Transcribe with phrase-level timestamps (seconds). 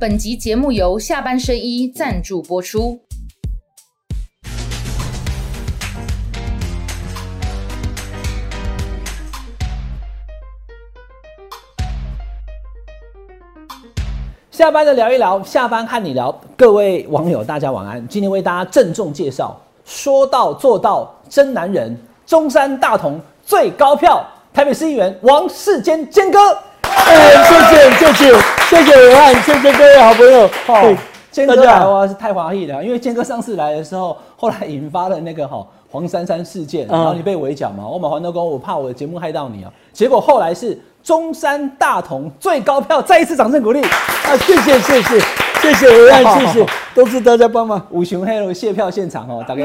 [0.00, 2.98] 本集节目由下半身衣赞助播出。
[14.50, 16.34] 下班的聊一聊，下班和你聊。
[16.56, 18.08] 各位网友，大家晚安。
[18.08, 21.94] 今天为大家郑重介绍，说到做到真男人，
[22.24, 26.38] 中山大同最高票，台北市议员王世坚坚哥。
[27.06, 27.52] 哎，谢。
[27.98, 28.32] 谢谢。
[28.68, 28.84] 谢谢。
[28.84, 29.52] 谢伟汉，谢。
[29.60, 30.50] 谢各位好朋友。
[30.66, 30.96] 哦，
[31.30, 39.70] 坚哥来哇是太华丽了，因为坚哥上次来的时候，后来引发了那个哈黄珊珊事件，然后你被围剿嘛，我们环都公，我怕我的节目害到你啊。
[39.92, 40.78] 结果后来是。
[41.02, 44.36] 中山大同最高票，再一次掌声鼓励啊！
[44.44, 44.54] 谢。
[44.56, 45.00] 谢谢。
[45.00, 45.72] 谢谢。
[45.72, 46.46] 谢维安，谢。
[46.52, 47.80] 谢，都是大家帮忙。
[47.88, 48.70] 五雄黑龙谢。
[48.70, 49.64] 票现场哦，大概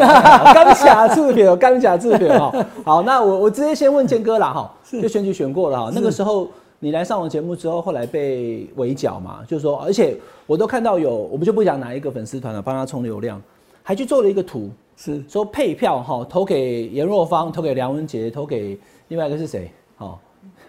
[0.54, 2.66] 刚假字票，刚假字票哈。
[2.86, 6.48] 好，那我我直接先问建哥啦哈，就选举选过了哈，那个时候
[6.86, 13.42] 你来上我节目之后，后来被围剿嘛，就是说，而且我都看到有，我们就不讲哪一个粉丝团了，帮他充流量，
[13.82, 19.72] 还去做了一个图，是说配票哈，投给严若芳，投给梁文杰，投给另外一个是谁？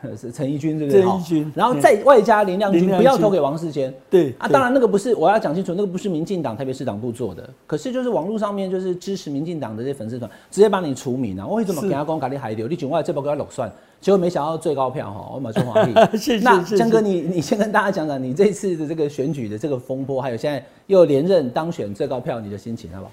[0.03, 0.09] 好。
[0.17, 1.03] 是陈义军，对不对？
[1.03, 3.93] 陈义军，然后再外加林亮君，不要投给王世坚。
[4.09, 7.49] 对啊，当然那个不是，我要讲清楚，那个不是民进党台北市党部做的。
[7.67, 11.47] 可是就是网络上面就是支持民进党的这些粉丝团，直接把你除名啊！
[11.47, 12.69] 我为什么给他光咖喱海流？
[12.69, 15.93] 你九万这波给他垄算，结果没想到最高票哈，我马中华力。
[16.43, 23.13] 那江哥，你你先跟大家讲讲你这次的这个选举的这个风波，还有现在又连任当选最高票，你的心情好不好？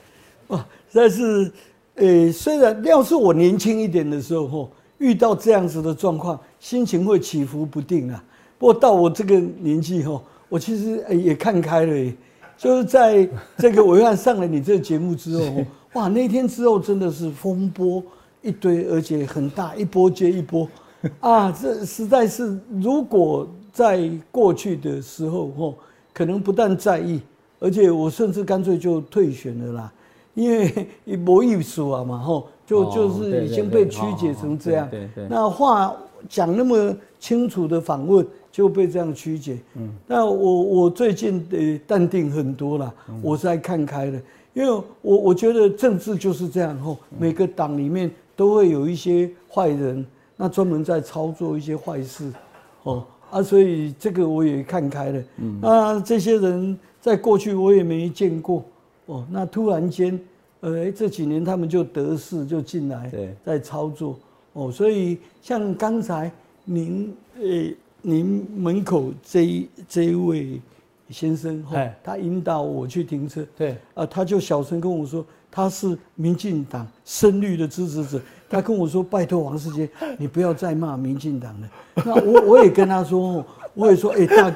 [0.57, 1.51] 哇，但是，
[1.95, 4.69] 呃，虽然要是我年轻一点的时候，
[5.03, 6.39] 遇到这样子的状况。
[6.59, 8.23] 心情会起伏不定啊，
[8.57, 12.13] 不过到我这个年纪哈，我其实也看开了，
[12.57, 15.65] 就是在这个伟汉上了你这个节目之后，
[15.99, 18.01] 哇，那天之后真的是风波
[18.41, 20.65] 一堆，而且很大，一波接一波，
[21.19, 25.75] 啊，这实在是如果在过去的时候哦，
[26.13, 27.19] 可能不但在意，
[27.59, 29.93] 而且我甚至干脆就退选了啦，
[30.33, 30.87] 因为
[31.17, 34.89] 博艺术啊嘛，吼，就就是已经被曲解成这样，
[35.29, 35.95] 那话。
[36.29, 44.17] 讲那么清楚的访问就被这样曲解，嗯，那我我最近呃淡定很多了，我是在看开了，
[44.53, 44.71] 因为
[45.01, 50.05] 我我觉得政治就是这样吼，每个党里面都会有一些坏人，
[50.37, 52.31] 那专门在操作一些坏事，
[52.83, 58.63] 哦啊，所以这个我也看开了，嗯，那这些人在过去我也没见过，
[59.07, 60.17] 哦，那突然间，
[60.63, 64.17] 呃，这几年他们就得势就进来，对，在操作。
[64.53, 66.31] 哦，所以像刚才
[66.63, 70.61] 您呃，您门口这一这一位
[71.09, 81.69] 先生哈，他引导我去停车，对，啊，他就小声跟我说，他是民进党深绿的支持者，他跟我说，拜托王世杰， 你不要再骂民进党了。
[82.05, 84.55] 那我我也跟他说，我也说，哎大，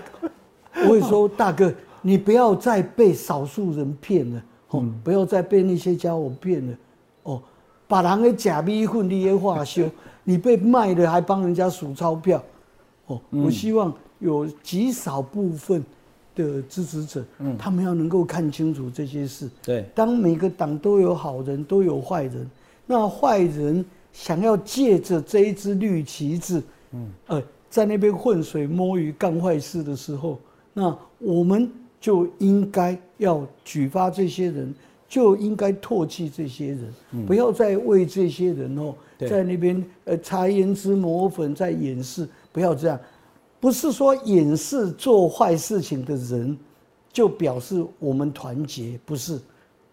[0.87, 6.77] 我也说大哥，你不要再被少数人骗了，哦，不要再被那些家伙骗了，
[7.23, 7.41] 哦。
[7.89, 9.89] 把人的假米粉你也化修，
[10.25, 12.43] 你被卖了还帮人家数钞票，
[13.05, 15.81] 哦，我希望有极少部分
[16.35, 19.49] 的支持者，嗯，他们要能够看清楚这些事。
[19.63, 22.51] 对，当每个党都有好人，都有坏人，
[22.85, 26.61] 那坏人想要借着这一支绿旗子，
[26.91, 30.37] 嗯，呃，在那边浑水摸鱼干坏事的时候，
[30.73, 34.73] 那我们就应该要举发这些人。
[35.09, 42.99] 就应该唾弃这些人，不要再为这些人哦，在那边呃擦胭脂抹粉在掩饰，不要这样。
[43.57, 46.57] 不是说掩饰做坏事情的人，
[47.09, 49.39] 就表示我们团结，不是，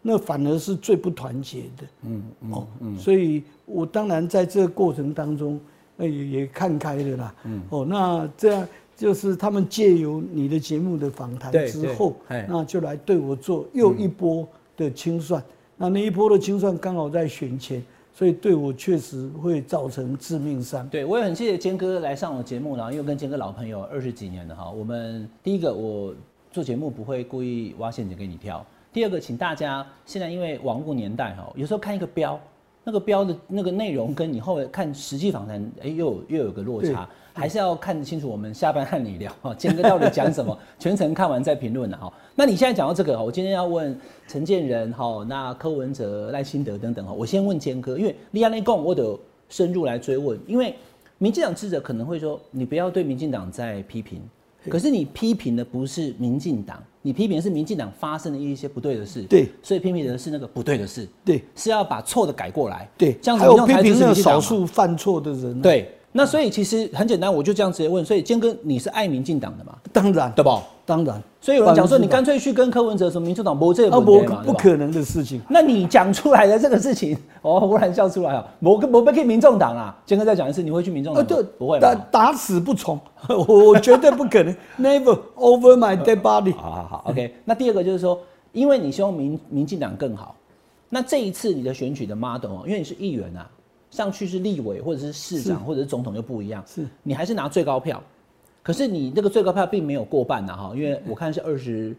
[0.03, 1.87] 那反而是最不团结的。
[2.03, 2.67] 嗯哦，
[2.99, 5.61] 所以我当然在这个过程当中，
[5.97, 7.35] 也也看开了啦。
[7.45, 12.17] 嗯哦，那这样就是他们借由你的节目的访谈之后，
[12.49, 14.47] 那就来对我做又一波。
[14.77, 15.41] 的清算，
[15.77, 17.81] 那那一波的清算刚好在选前，
[18.13, 20.89] 所以对我确实会造成致命伤。
[20.89, 24.69] 对我也很谢谢坚哥来上我节目，然后又跟坚哥老朋友二十几年了哈。
[24.69, 26.13] 我们第一个我
[26.51, 32.37] 做节目不会故意挖陷阱给你跳，第二个请大家现在因为网络年代哈，有时候看一个标，
[32.85, 37.09] 那个标的那个内容跟你后来看实际访谈，哎又又有个落差。
[37.37, 42.13] 还是要看清楚我们下班和你聊哈，坚哥到底讲什么，全程看完再评论了哈。
[42.37, 43.99] 那你现在讲到这个，我今天要问
[44.29, 50.77] 陈建仁哈，那柯文哲、赖清德等等哈，我先问坚哥，因为利亚内共我得深入来追问，因为
[51.19, 54.23] 民进党记者可能会说，你不要对民进党在批评，
[54.71, 65.91] 可是你批评的不是民进党，你批评的是民进党发生的一些不对的事，对，所以批评的是那个不对的事，对，是要把错的改过来，对，这样子还有批评那个少数犯错的人，对。
[66.17, 69.75] 那所以其实很简单，我就这样直接问，所以坚哥你是爱民进党的嘛？
[69.93, 70.63] 当然，对吧？
[70.87, 75.43] 当然，所以有人讲说，你干脆去跟柯文哲什么民主党不这个啊，不不可能的事情。
[75.49, 78.47] 那你讲出来的这个事情， 哦忽然笑出来啊！
[78.61, 79.97] 我跟我不可以民众党啊！
[80.07, 81.43] 坚哥再讲一次，你会去民众啊，党呃？
[81.43, 81.95] 对，打不会打？
[82.13, 82.97] 打死不从，
[83.29, 86.55] 我 我绝对不可能， never over my dead body。
[86.55, 87.35] 好好好，OK。
[87.45, 88.17] 那第二个就是说，
[88.53, 90.37] 因为你希望民民进党更好，
[90.91, 93.51] 那这一次你的选举的 model 哦，因为你是议员啊，
[93.95, 98.03] 上去是立委或者是市长或者是总统就不一样，是你还是拿最高票，
[98.61, 101.97] 可是你那个最高票并没有过半呐哈，因为我看是二十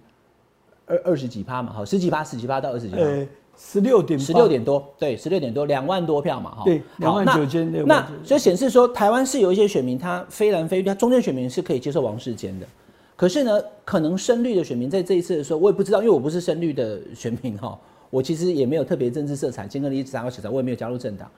[0.86, 3.02] 二二十几趴嘛，哈十几趴十几趴到二十几趴。
[3.02, 3.26] 呃，
[3.58, 6.64] 十六点十六点多，对，十六点多，两万多票嘛，哈。
[6.66, 12.68] 对好29,600那所以显示说，台湾是有一些选民，他非蓝非绿，他中间选民是可以接受王世坚的。
[13.16, 21.32] 可是呢，可能深绿的选民在这一次的时候，我也不知道，因为我不是深绿的选民哈，我其实也没有特别政治色彩，金跟你一直打我写彩，我也没有加入政党。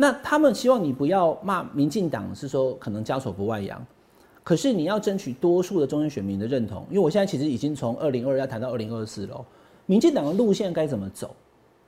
[0.00, 3.84] 那他们希望你不要骂民进党，是说可能家丑不外扬。
[4.44, 9.44] 可是你要争取多数的中间选民的认同，因为我现在其实已经从二零二要谈到二零二四了哦。
[9.84, 11.34] 民进党的路线该怎么走？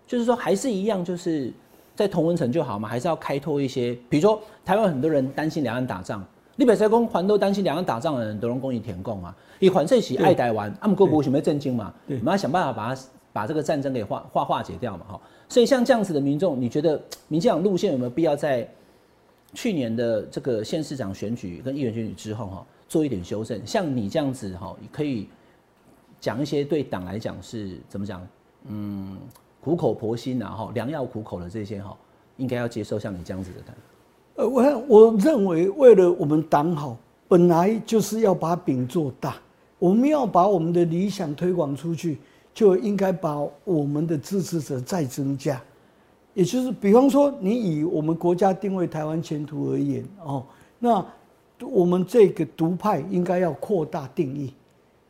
[0.06, 1.52] 就是说还是一样，就是
[1.94, 6.22] 在同温层就好嘛，还是要开拓一些，比如说台湾很多人担心两岸打仗，
[6.56, 13.00] 立北塞公环都担心两岸打仗的人，都用公益填供啊，以环这起爱台湾，阿姆哥不准备震惊嘛，我对们要想办法把它
[13.32, 15.20] 把这个战争给化化化解掉嘛，哈。
[15.50, 16.99] 所以像这样子的民众，你觉得
[17.29, 18.67] 民进党路线有没有必要在
[19.52, 23.61] 去年的这个县市长选举跟议员选举之后哈，做一点修正？
[23.67, 25.29] 像你这样子哈，可以
[26.20, 28.26] 讲一些对党来讲是怎么讲？
[28.69, 29.19] 嗯，
[29.61, 31.96] 苦口婆心啊哈，良药苦口的这些哈，
[32.37, 33.75] 应该要接受像你这样子的谈。
[34.37, 36.96] 呃，我我认为为了我们党好，
[37.26, 39.37] 本来就是要把饼做大，
[39.81, 42.19] 我们要把我们的理想推广出去，
[42.60, 45.58] 就应该把我们的支持者再增加。
[46.34, 50.44] 也就是，比方说，你以我们国家定位台湾前途而言，哦，
[50.78, 51.02] 那
[51.60, 54.52] 我们这个独派应该要扩大定义，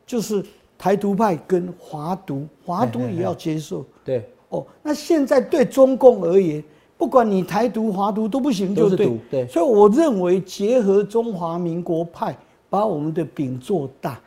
[0.06, 0.44] 就是
[0.78, 3.84] 台独派跟华独，华独也要接受。
[4.04, 6.62] 对，哦，那现在对中共而言，
[6.96, 9.18] 不管你台独、华独都不行，就对。
[9.28, 12.38] 对所以我认为结合中华民国派，
[12.68, 14.20] 把我们的饼做大。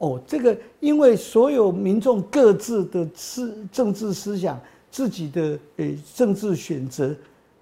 [0.00, 4.58] 哦，这个因为所有民众各自的思政治思想、
[4.90, 7.14] 自己的诶政治选择，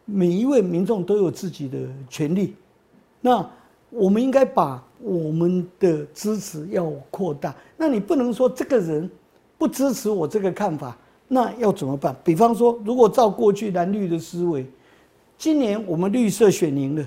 [0.05, 1.76] 每一位民众都有自己的
[2.08, 2.55] 权利。
[3.20, 3.44] 那
[3.90, 7.52] 我们应该把我们的支持要扩大。
[7.76, 9.11] 那你不能说这个人
[9.58, 10.96] 不支持我这个看法，
[11.26, 12.14] 那要怎么办？
[12.23, 14.64] 比方说，如果照过去蓝绿的思维，
[15.37, 17.05] 今年我们绿色选赢了，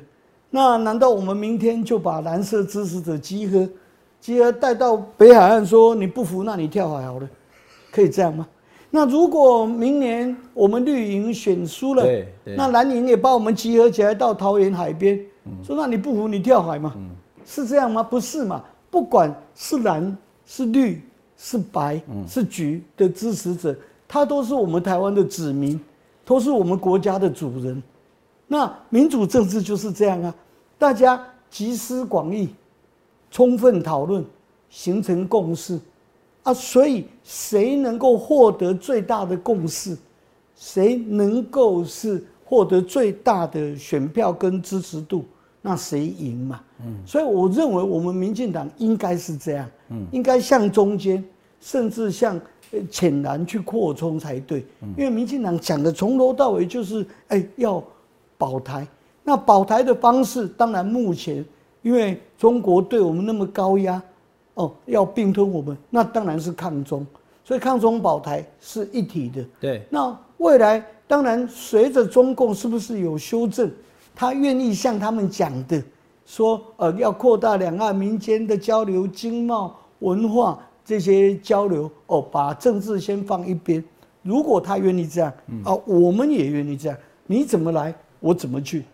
[0.50, 3.70] 那难道我们明天就把蓝色支持者集合，
[4.22, 7.28] 集合带到北海岸说你不服，那你跳海好了，
[7.92, 8.48] 可以这样吗？
[8.92, 12.06] 那如果明年我们绿营选输了
[12.44, 15.20] 那蓝营也把我们集合起来到桃园海边，
[15.64, 16.94] 说那你不服你跳海嘛？
[17.46, 18.04] 是这样吗？
[18.04, 18.64] 不是嘛？
[18.90, 20.16] 不管是蓝
[20.46, 21.02] 是绿
[21.38, 23.76] 是白是橘的支持者，
[24.08, 25.80] 他都是我们台湾的子民，
[26.26, 27.82] 都是我们国家的主人。
[28.46, 30.36] 那民主政治就是这样啊，
[30.78, 31.20] 大家
[31.50, 32.50] 集思广益，
[33.32, 34.24] 充分讨论，
[34.70, 35.80] 形成共识
[36.44, 36.54] 啊。
[36.54, 39.98] 所以谁能够获得最大的共识，
[40.56, 45.26] 谁能够是获得最大的选票跟支持度，
[45.62, 46.62] 那谁赢嘛？
[46.84, 51.24] 嗯，所以我认为我们民进党应该是这样，嗯，应该向中间，
[51.62, 52.40] 甚至向
[52.72, 54.66] 呃浅蓝去扩充才对。
[54.98, 57.82] 因为民进党讲的从头到尾就是，哎，要
[58.38, 58.86] 保台。
[59.24, 61.46] 那保台的方式，当然目前
[61.82, 64.02] 因为中国对我们那么高压，
[64.54, 67.06] 哦，要并吞我们，那当然是抗中。
[67.44, 69.44] 所以抗中保台是一体的。
[69.60, 73.70] 对，那未来当然随着中共是不是有修正，
[74.16, 75.84] 他愿意像他们讲的，
[76.26, 83.84] 说呃要扩大两岸民间的交流、经贸、文化这些交流，哦，把政治先放一边。
[84.22, 85.34] 如果他愿意这样，
[85.66, 86.98] 啊，我们也愿意这样。
[87.26, 88.86] 你怎么来，我怎么去。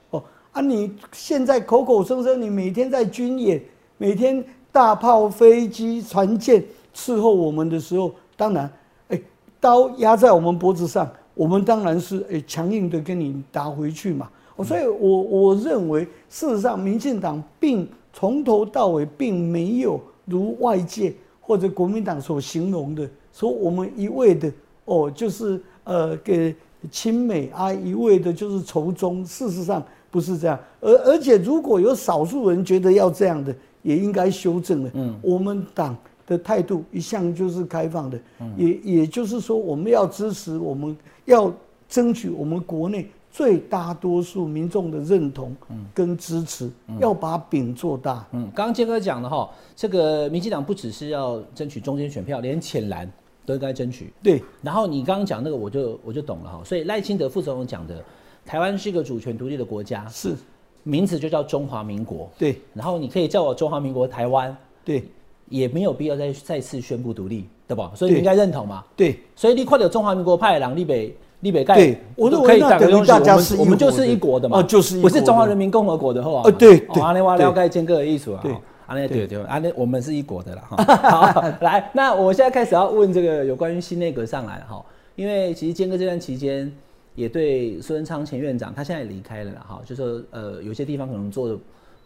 [0.58, 3.62] 哦啊，你现在口口声声你每天在军演，
[3.98, 6.64] 每天大炮、飞机、船舰
[6.96, 8.70] 伺候我们的时候，当然，
[9.10, 9.22] 哎，
[9.60, 14.28] 刀压在我们脖子上，我们当然是哎强硬的跟你打回去嘛。
[14.66, 24.52] 所以我我认为，事实上，民进党并从头到尾并没有如外界或者国民党所形容的，说我们一味的
[24.86, 26.56] 哦，就是呃给
[26.90, 29.24] 亲美啊，一味的就是仇中。
[29.24, 34.92] 事实上不是这样，而而且如果有少数人觉得要这样的，也应该修正了。
[34.94, 35.96] 嗯，我们党
[36.26, 38.20] 的态度一向就是开放的，
[38.58, 40.96] 也也就是说，我们要支持，我们
[41.26, 41.52] 要
[41.88, 45.56] 争取我们国内最大多数民众的认同
[45.94, 48.26] 跟支持，要把饼做大。
[48.32, 53.10] 嗯，刚刚杰哥讲的哈，这个民进党不只是要争取中间选票，连浅蓝
[53.46, 54.12] 都应该争取。
[54.24, 56.62] 对，然后你刚刚讲那个，我就我就懂了哈。
[56.66, 58.04] 所以赖清德副总统讲的，
[58.48, 60.34] 台湾是一个主权独立的国家，是
[60.84, 62.30] 名字就叫中华民国。
[62.38, 65.04] 对然后你可以叫我中华民国台湾，对
[65.50, 67.92] 也没有必要再再次宣布独立，对吧？
[67.94, 68.84] 所以你对应该认同嘛。
[68.96, 76.44] 对所以你快点中华民国派两立北立北盖，对我认为可以那等于大家是我们我们就是一国的嘛，哦就是一不是中华人民共和国的后啊。
[76.46, 78.44] 哦对对阿内瓦对了解间隔的艺术啊。
[78.88, 80.62] 阿内对对，阿内我们是一国的了。
[80.62, 80.96] 哈
[81.34, 84.82] 好，来，那我现在开始要问这个有关于新内阁上来了哈，
[85.18, 86.72] 因为其实坚哥这段期间
[87.18, 91.58] 也对苏贞昌前院长，他现在也离开了啦哈，就说呃有些地方可能做的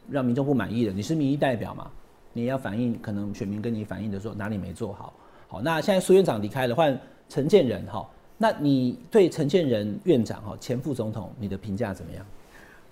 [0.10, 1.92] 让民众不满意的，你是民意代表嘛，
[2.32, 5.14] 你要反映可能选民跟你反映的说哪里没做好。
[5.50, 12.26] 好，那现在苏院长离开了，换陈建仁哈，那你对陈建仁院长哈前副总统你的评价怎么样？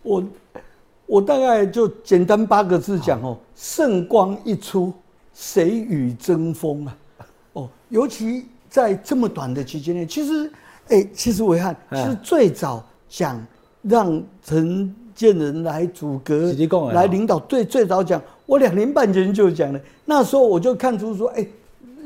[0.04, 0.24] 我
[1.06, 4.92] 我大概就简单八个字讲哦，圣光一出，
[5.34, 6.98] 谁与争锋啊？
[7.54, 10.52] 哦，尤其在这么短的期间内，其实，
[10.89, 13.41] 哎、其实伟汉哎是最早讲
[13.81, 21.46] 让陈建仁来阻隔实际讲的哦来领导，最最早讲，我两年半前就讲了，那时候我就看出说，哎、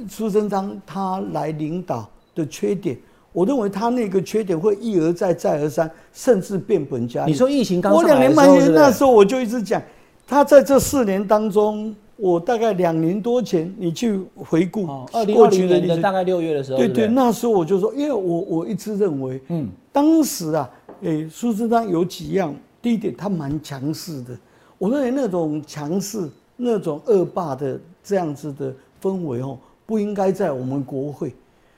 [0.10, 2.98] 苏贞昌他来领导的缺点。
[3.32, 7.32] 我认为他那个缺点会一而再再而三，甚至变本加厉。
[7.32, 9.82] 你说疫情刚我两年半前那时候我就一直讲，
[10.28, 14.86] 他在这四年当中，我大概两年多前你去回顾
[15.34, 20.70] 过去的大概六月的时候，对对，那时候我就说，因为我我一直认为，嗯，当时啊，
[21.02, 24.38] 诶，苏贞昌有几样，第一点他蛮强势的，
[24.78, 31.34] 我认为那种强势、那种恶霸的这样子的氛围哦，不应该在我们国会。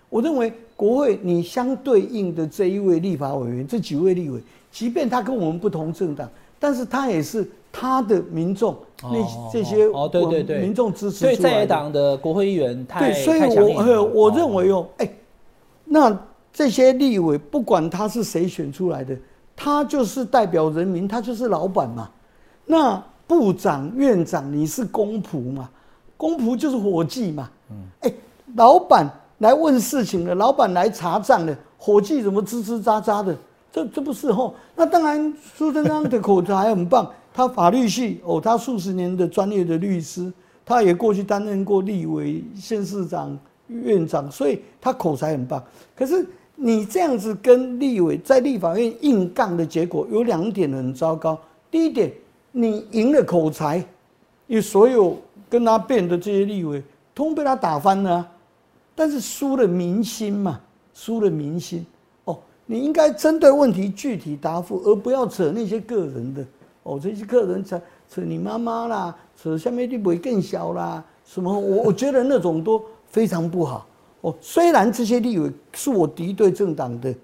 [0.10, 4.40] 我认为国会你相对应的这一位立法委员，这几位立委，
[4.72, 15.14] 即便他跟我们不同政党，但是他也是他的民众那哦这些哦对对对民众支持所以在野党的国会议员太对，所以我我认为哦，哎、
[15.84, 16.18] 那
[16.54, 19.14] 这些立委不管他是谁选出来的，
[19.58, 22.10] 他就是代表人民，他就是老板嘛。
[22.66, 25.70] 那部长、院长你是公仆嘛？
[26.16, 27.50] 公仆就是伙计嘛。
[27.70, 28.14] 嗯，哎、
[28.56, 29.06] 老板
[29.40, 33.36] 来问事情了，老板来查账了，伙计怎么吱吱喳喳的？
[33.70, 34.56] 这这不是吼？
[34.78, 40.32] 那当然，苏贞昌的口才很棒，他法律系哦，他数十年的专业的律师，
[40.66, 43.38] 他也过去担任过立委、县市长、
[43.68, 45.62] 院长，所以他口才很棒。
[45.94, 46.26] 可是
[46.56, 51.38] 你这样子跟立委在立法院硬杠的结果有两点很糟糕。
[51.70, 52.10] 第一点，
[52.54, 53.80] 你赢了口才，
[54.48, 55.18] 因为所有
[55.50, 56.82] 跟他辩的这些立委，
[57.14, 58.26] 通被他打翻了、
[58.96, 60.62] 但是输了民心嘛，
[60.94, 61.86] 输了民心。
[62.24, 66.46] 哦，你应该针对问题具体答复，而不要扯那些个人的。
[66.86, 71.52] 哦，这些客人扯扯你妈妈啦，扯下面立委更小啦，什么？
[71.52, 73.88] 我我觉得那种都非常不好。
[74.22, 77.16] 哦，虽然这些立委是我敌对政党的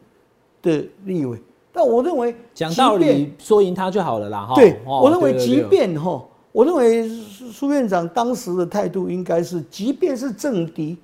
[0.63, 1.39] 的立委，
[1.71, 4.55] 但我认为讲道理说赢他就好了啦哈。
[4.55, 10.97] 对，哦我认为即便哈，我认为苏苏院长当时的态度应该是，即便是政敌，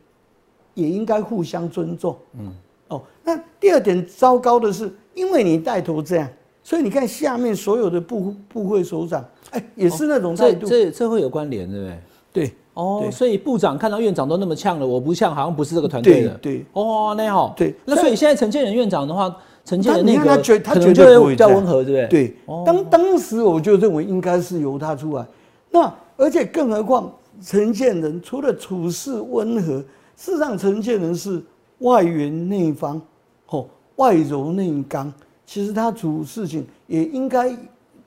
[0.73, 2.17] 也应该互相尊重。
[2.39, 2.51] 嗯，
[2.87, 6.27] 哦，那第二点糟糕的是，因为你带头这样，
[6.67, 10.67] 所以你看下面所有的部部会首长，哎，也是那种态这度。
[10.67, 11.99] 这这会有关联，对不对？
[12.33, 16.31] 对，哦，所以部长看到院长都那么呛了，我不呛，好像不是这个团队的。
[16.41, 17.53] 对对哦，那好。
[17.55, 19.33] 对那所以现在陈建仁院长的话，
[19.63, 22.07] 陈建仁那个看他绝他可能绝对就会比较温和，对不对？
[22.09, 25.25] 对，哦当当时我就认为应该是由他出来。
[25.71, 27.09] 那而且更何况
[27.41, 29.77] 陈建仁除了处事温和，
[30.17, 31.41] 事实上陈建仁是
[31.77, 33.01] 外圆内方，
[33.51, 35.13] 哦，外柔内刚。
[35.47, 37.49] 其实他处事情也应该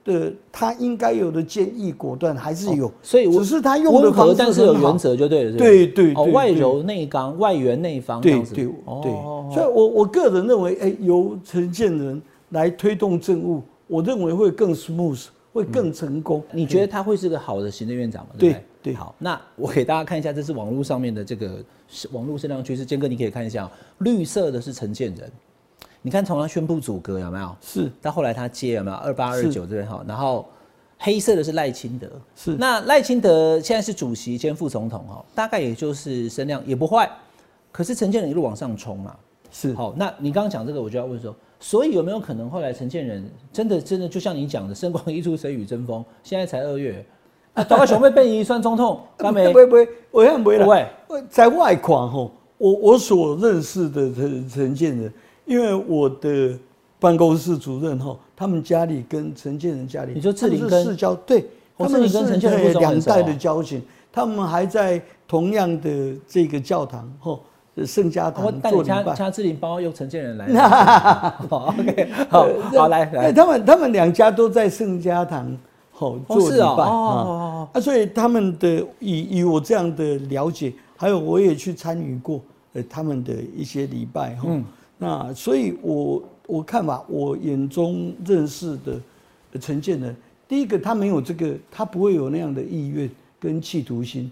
[0.04, 5.56] 的，他应该有的坚毅果断还是有，哦所以我只是他用的方式但是有原则就对了。
[5.56, 8.54] 对对哦，外柔内刚，外圆内方这样子。
[8.54, 9.12] 对对
[9.52, 12.20] 所以我我个人认为，哎，由陈建仁
[12.50, 16.42] 来推动政务，我认为会更 smooth，会更成功。
[16.52, 18.30] 你觉得他会是个好的行政院长吗？
[18.38, 22.84] 对不对好，那我给大家看一下，这是网络上面的这个是网络声量趋势。
[22.84, 25.30] 坚哥，你可以看一下哦，绿色的是陈建仁，
[26.02, 27.56] 你看从他宣布阻隔有没有？
[27.60, 30.46] 是到后来他接有没有二八二九这边哈，然后
[30.98, 37.10] 黑色的是赖清德，是那赖清德现在是主席兼副总统哈，大概也就是声量也不坏，
[37.70, 39.16] 可是陈建仁一路往上冲嘛，
[39.50, 46.04] 是好，那你刚刚讲这个，我就要问说，所以有没有可能后来陈建仁真的真的就像你讲的，声光一出，谁与争锋？
[46.22, 47.04] 现在才二月，
[47.54, 49.54] 啊，大概熊被变移算总统， 干没不？
[49.54, 51.26] 会不会，我想不会不会了。
[51.28, 55.12] 在外框吼，我我所认识的陈陈建仁，
[55.50, 56.56] 因为我的
[57.00, 61.40] 办公室主任哈，他们家里跟陈建仁家里，你说志玲跟是世交，对，
[61.76, 67.36] 哦他们跟陈是建仁两代的交情，他们还在同样的这个教堂哈，
[67.84, 69.12] 圣家我堂做礼拜。
[69.12, 70.46] 掐志玲包，用陈建仁来。
[71.50, 75.58] 好，OK，好，好来哎来，他们他们两家都在圣家堂
[75.90, 82.40] 吼哦做礼拜哦啊，所以他们的以以我这样的了解，还有我也去参与过
[82.74, 84.48] 呃他们的一些礼拜哈。
[85.00, 89.00] 嗯那所以我我看吧，我眼中认识的
[89.52, 90.14] 呃陈建仁，
[90.46, 94.30] 第一个他没有这个，他不会有那样的意愿跟企图心，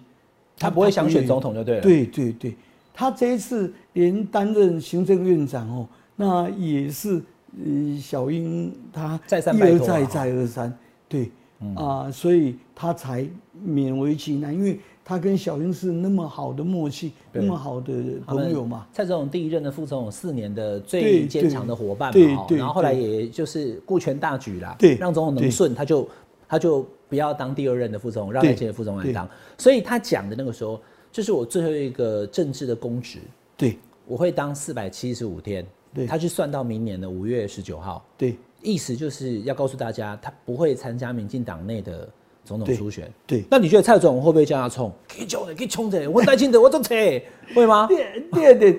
[0.58, 1.82] 他不会想选总统就对了。
[1.82, 2.54] 对对对，
[2.92, 7.22] 他这一次连担任行政院长哦，那也是
[7.56, 10.72] 呃小英他一而再再而三，
[11.08, 11.30] 对。
[11.74, 13.26] 啊、所以他才
[13.66, 17.94] 勉为其难，因为他跟小英是那么好的默契，那么好的
[18.26, 18.86] 朋友嘛。
[18.92, 25.50] 蔡总统第一任的副总统四年的最坚强的伙伴嘛，然后后来也就是顾全大局啦，对让总统能对。
[25.50, 26.06] 顺，他就
[26.46, 29.26] 他就不要当第二任的副总统，让对赖清德副总统来对当。
[29.56, 30.78] 所以他讲的那个时候，
[31.10, 33.20] 就是我最后一个政治的公职，
[33.56, 33.78] 对。
[34.06, 36.06] 我会当四百七十五天，对。
[36.06, 38.36] 他去算到明年的五月十九号，对。
[38.60, 42.06] 意思就是要告诉大家，他不会参加民进党内的
[42.48, 43.08] 总统对初选。
[43.26, 43.44] 对。
[43.50, 44.90] 那你觉得蔡总统会不会叫他冲？
[45.06, 46.94] 可以冲的，可以冲的，我赖清德，我做车，
[47.54, 47.86] 会吗？
[47.86, 47.96] 第
[48.32, 48.78] 第二点，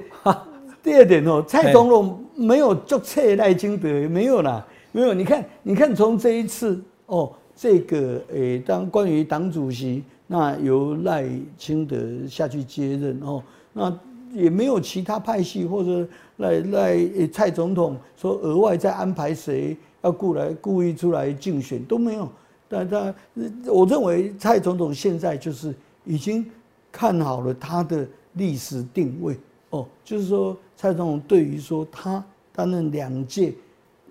[0.81, 5.13] 第二点哦，蔡总统没有就撤赖清德，没有啦，没有。
[5.13, 11.25] 你看，你看从这一次哦，这个诶，当关于党主席，那由赖
[11.57, 11.97] 清德
[12.27, 13.95] 下去接任哦，那
[14.33, 16.07] 也没有其他派系或者
[16.37, 22.29] 赖赖诶蔡总统说额外再安排谁要过来故意出来竞选都没有。
[22.69, 23.11] 但他
[23.65, 25.73] 我认为蔡总统现在就是
[26.05, 26.45] 已经
[26.91, 29.35] 看好了他的历史定位。
[29.71, 32.23] 哦，就是说蔡总统对于说他
[32.53, 33.53] 担任两届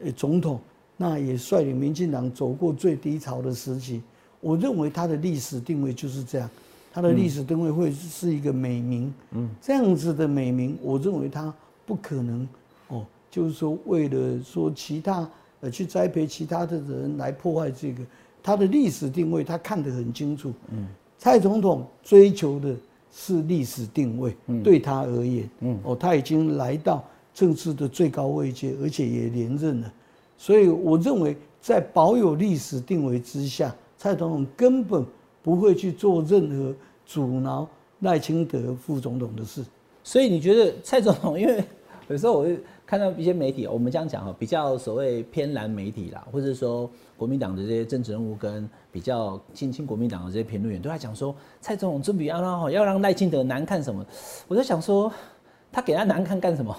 [0.02, 0.60] 呃总统，
[0.96, 4.02] 那也率领民进党走过最低潮的时期，
[4.40, 6.50] 我认为他的历史定位就是这样，
[6.92, 11.54] 他的历史定位会是一个美名，嗯，这样子的美名，我认为他
[11.86, 12.48] 不可能。
[12.88, 15.28] 哦，就是说为了说其他
[15.61, 18.02] 呃去栽培其他的人来破坏这个。
[18.42, 20.53] 他的历史定位，他看得很清楚。
[20.70, 20.87] 嗯，
[21.18, 22.74] 蔡总统追求的
[23.11, 29.92] 是历史定位，对他而言，嗯，哦，他已经来到政治的最高位阶，而且也连任了。
[30.37, 35.05] 所以我认为，在保有历史定位之下，蔡总统根本
[35.42, 36.74] 不会去做任何
[37.05, 37.68] 阻挠
[38.01, 39.64] 赖清德副总统的事。
[40.05, 41.62] 所以你觉得蔡总统，因为
[42.09, 54.03] 有时候我会看到一些媒体，我们这样讲哈，比较所谓偏蓝媒体啦，或者说国民党的这些政治人物跟比较亲亲国民党的这些评论员都在讲说，蔡总统准备要让要让赖清德难看什么？
[54.48, 55.12] 我在想说，
[55.70, 56.74] 他给他难看干什么？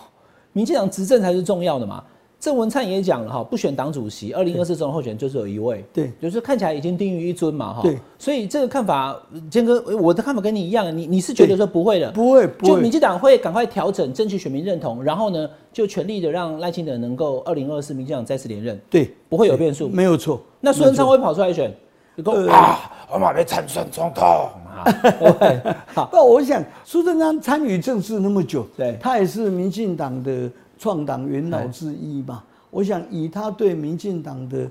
[0.52, 2.04] 民进党执政才是重要的嘛。
[2.40, 7.82] 郑文灿也讲了哈，不选党主席，二零二四总统候选就只有一位，对，就是看起来已经定于一尊嘛哈。
[7.82, 9.18] 对，所以这个看法，
[9.50, 12.90] 坚哥，我的看法跟你一样，你你是觉得说不会的，不会，不会就民。
[12.90, 19.90] 进党会赶快调整，争取选民认同，然后呢，就全力的让赖清德能够二零二四民进党再次连任，对，不会有变数。
[19.90, 20.42] 没有错。
[20.62, 21.72] 那苏贞昌会跑出来选，
[22.16, 25.62] 你说啊，我马被参选总统啊，会不会
[25.94, 30.50] 好，那我想，苏贞昌参与政治那么久，对他也是民进党的
[30.80, 32.44] 创党元老之一嘛。
[32.72, 34.70] 我想以他对民进党的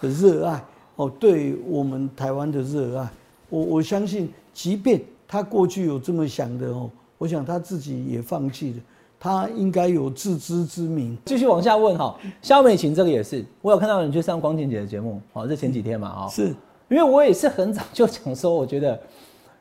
[0.00, 0.64] 的热爱，
[0.96, 3.08] 哦，对我们台湾的热爱，
[3.50, 8.78] 我我相信，即便他过去有这么想的哦，我想他自己也放弃了，
[9.20, 11.16] 他应该有自知之明。
[11.26, 16.48] 继续往下问哈，肖美琴这个也是，我有看到你去上光晴姐的节目，哦，这前几天嘛，哦，是
[16.88, 18.98] 因为我也是很早就讲说，我觉得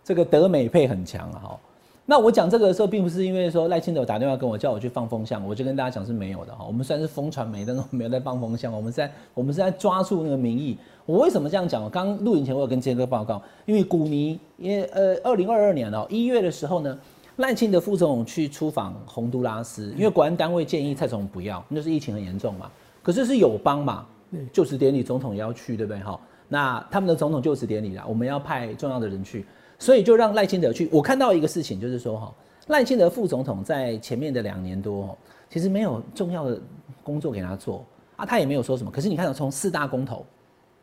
[0.05, 1.59] 这个德美配很强啊，哈。
[2.05, 6.65] 那我讲这个的时候，并不是因为说赖清德有打电话跟我叫我去放风向，我就跟大家讲是没有的哈。
[6.67, 10.77] 我们虽然是风传媒，但是我们没有在放风向，我们是在我们是在抓住那个民意。
[11.05, 11.81] 我为什么这样讲？
[11.81, 16.99] 我刚录影前我有跟杰哥报告，因为古迷，因为呃，二零二二年哦一月的时候呢，
[17.37, 22.69] 赖清德副总统去出访洪都拉斯，因为国安单位建议蔡总统不要，那是疫情很严重嘛。
[23.01, 24.05] 可是是友邦嘛，
[24.51, 26.01] 就职典礼总统也要去，对不对？
[26.01, 29.45] 哈，那他们的总统就职典礼啦，我们要派重要的人去。
[29.79, 30.89] 所以就让赖清德去。
[30.91, 32.33] 我看到一个事情，就是说哈，
[32.67, 35.17] 赖清德副总统在前面的两年多，
[35.49, 36.59] 其实没有重要的
[37.03, 38.89] 工作给他做啊，他也没有说什么。
[38.89, 40.25] 可是你看到从四大公投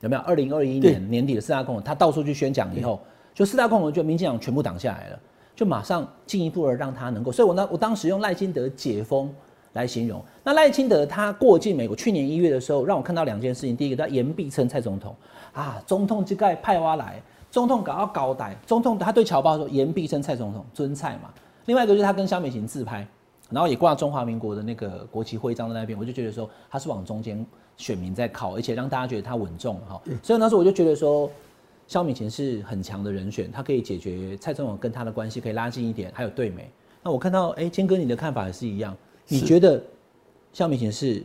[0.00, 0.22] 有没有？
[0.22, 3.00] 二零二一年年底的四大公投，他到处去宣讲以后，
[3.33, 5.20] 就四大公投就民进党全部挡下来了，
[5.55, 7.33] 就马上进一步的让他能够。
[7.33, 9.33] 所以我当我当时用赖清德解封
[9.72, 10.22] 来形容。
[10.44, 13.76] 那赖清德他过境美国，去年一月的时候，让我看到两件事情。
[13.76, 15.14] 第一个，他言必称蔡总统
[15.53, 17.22] 啊，总统这个派挖来。
[17.50, 21.30] 总统搞到高台，总统他对侨胞说言必称蔡总统尊蔡嘛。
[21.66, 23.06] 另外一个就是他跟萧美琴自拍，
[23.50, 27.44] 然后也挂中华民国的那个国旗徽章在那边，我就觉得说他是往中间
[27.76, 30.00] 选民在靠，而且让大家觉得他稳重哈。
[30.22, 31.30] 所以那时候我就觉得说，
[31.86, 36.70] 肖美琴是很强的人选，他可以解决蔡总统跟他的关系可以拉近一点，还有对美。
[37.02, 39.82] 那我看到哎，坚哥你的看法也是一样，你觉得
[40.52, 41.22] 肖美琴是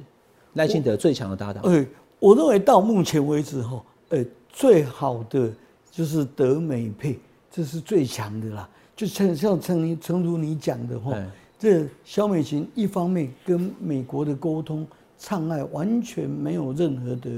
[0.54, 1.64] 赖清德最强的搭档？
[1.66, 1.86] 哎，
[2.20, 5.52] 我认为到目前为止哈，呃，最好的
[5.96, 7.18] 就是德美配，
[7.50, 8.70] 这是最强的啦。
[8.96, 11.16] 就像像陈诚如你讲的话。
[11.58, 14.86] 这肖美琴一方面跟美国的沟通
[15.18, 17.30] 障碍完全没有任何的，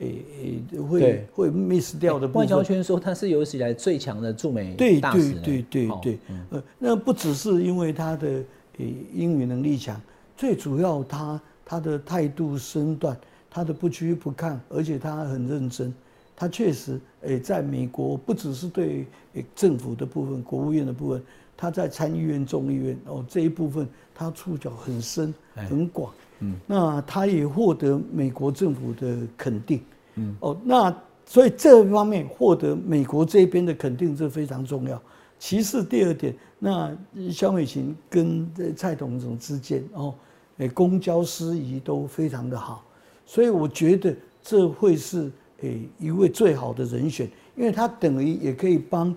[0.00, 0.22] 诶
[0.70, 2.28] 诶会会 miss 掉的。
[2.28, 5.32] 外交圈说他是有史以来最强的驻美大使。
[5.40, 6.18] 对对对对对，
[6.50, 8.28] 呃，那不只是因为他的
[8.76, 9.98] 诶英语能力强，
[10.36, 13.16] 最主要他他的态度身段，
[13.50, 15.92] 他的不屈不亢，而且他很认真。
[16.36, 19.06] 他确实诶在美国不只是对
[19.54, 21.22] 政府的部分，国务院的部分。
[21.56, 26.12] 他在参议院、众议院哦这一部分，他触角很深、很广。
[26.40, 29.80] 嗯，那他也获得美国政府的肯定。
[30.16, 30.94] 嗯，哦，那
[31.24, 35.00] 所以这方面获得美国这边的肯定是非常重要。
[35.38, 36.94] 其次，第二点，那
[37.30, 40.12] 肖美琴跟蔡董总之间哦，
[40.58, 42.84] 诶，公交司仪都非常的好，
[43.24, 45.30] 所以我觉得这会是
[45.64, 49.14] 诶一位最好的人选，因为他等于也可以帮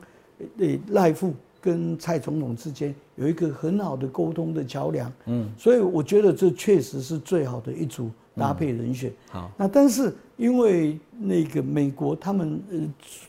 [0.57, 1.33] 诶赖富。
[1.59, 9.11] 跟蔡总统之间有一个很好的沟通的桥梁，嗯，所以我觉得这确实是最好的一组搭配人选。
[9.29, 12.79] 好，那但是因为那个美国他们呃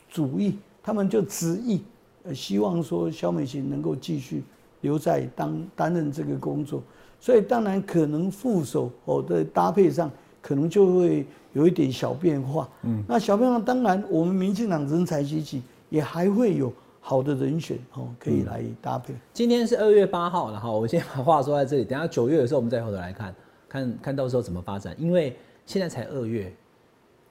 [0.07, 1.81] 主意，他们就执意，
[2.23, 4.41] 呃希望说肖美琴能够继续
[4.81, 6.81] 留在当担任这个工作，
[7.19, 12.67] 所以当然可能副手哦的搭配上可能就会有一点小变化。
[12.83, 16.71] 嗯，那小变化当然我们民进党人才济济也还会有。
[17.01, 19.13] 好的人选哦，可以来搭配。
[19.33, 23.35] 今天是二月八号了哈，我先把话说在这里，等下九月的时候我们再回头来看，
[23.69, 24.93] 看看到时候怎么发展。
[24.99, 25.35] 因为
[25.65, 26.53] 现在才二月，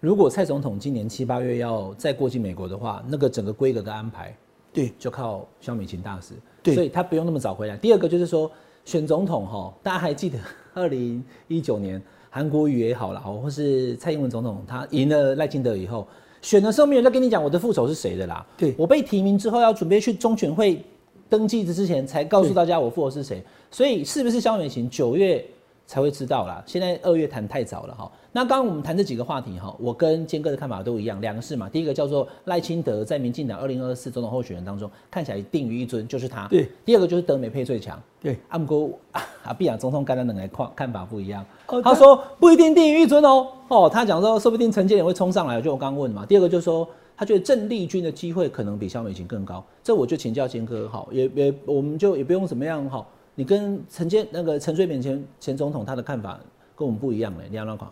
[0.01, 4.35] 如果蔡总统今年七八月要再过境美国的话，那个整个规格的安排，
[4.73, 7.77] 对，就靠肖美琴大使，对，所以他不用那么早回来。
[7.77, 8.51] 第二个就是说
[8.85, 10.39] 选总统哈，大家还记得
[10.75, 16.07] 二零一九年韩国瑜也好了，或是蔡英文总统他赢了赖清德以后。
[16.41, 18.47] 选的时候没有在跟你讲我的副手是谁的啦。
[18.57, 20.81] 对，我被提名之后要准备去中选会
[21.29, 23.43] 登记之前才告诉大家我副手是谁。
[23.73, 25.45] 所以是不是肖美琴九月
[25.89, 26.63] 才会知道啦？
[26.67, 28.13] 现在二月谈太早了哈。
[28.31, 31.67] 那刚刚我们谈这几个话题哈，我跟坚哥的看法都一样，两个是嘛。
[31.67, 36.47] 第一个叫做赖清德在民进党二零二四总统候选人当中看起来定于一尊，就是他。
[36.49, 36.71] 对。
[36.85, 37.99] 第二个就是德美配最强。
[38.21, 38.39] 对。
[38.49, 41.43] 阿姆哥阿比亚总统跟他两个看看法不一样。
[41.83, 43.47] 他说不一定定于一尊哦。
[43.69, 46.27] 哦，他讲说说不定陈建仁会冲上来，就我刚问嘛。
[46.27, 49.65] 第二个就是说他觉得郑丽君的机会可能比肖美琴更高。
[49.83, 53.11] 这我就请教坚哥好，也也我们就也不用怎么样好。
[53.39, 56.41] 你跟陈建那个陈水扁前前总统他的看法
[56.75, 57.89] 跟我们不一样嘞，你要哪款？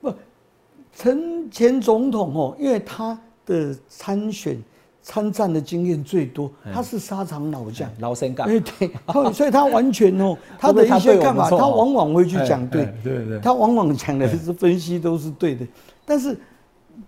[0.00, 0.14] 不。
[0.92, 4.56] 陈前总统哦，因为他的参选、
[5.02, 8.46] 参战的经验最多，他是沙场老将，老生干。
[8.46, 8.88] 对对，
[9.34, 15.66] 所以他完全哦， 他的一些看法，他往往会去讲对，对对，他往往讲的是分析都是对的。
[16.04, 16.38] 但是，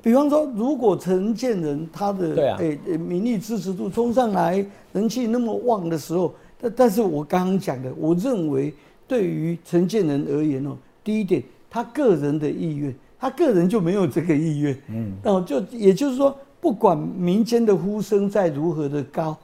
[0.02, 8.72] 比方说，如果陈建仁他的诶诶民意支持度冲上来，人气那么旺的时候，但但是我刚刚讲的，我认为
[9.06, 12.94] 对于陈建仁而言哦，第一点，他个人的意愿。
[13.18, 19.34] 他个人就没有这个意愿，嗯，哦，就也就是说，不管民间的呼声再如何的高，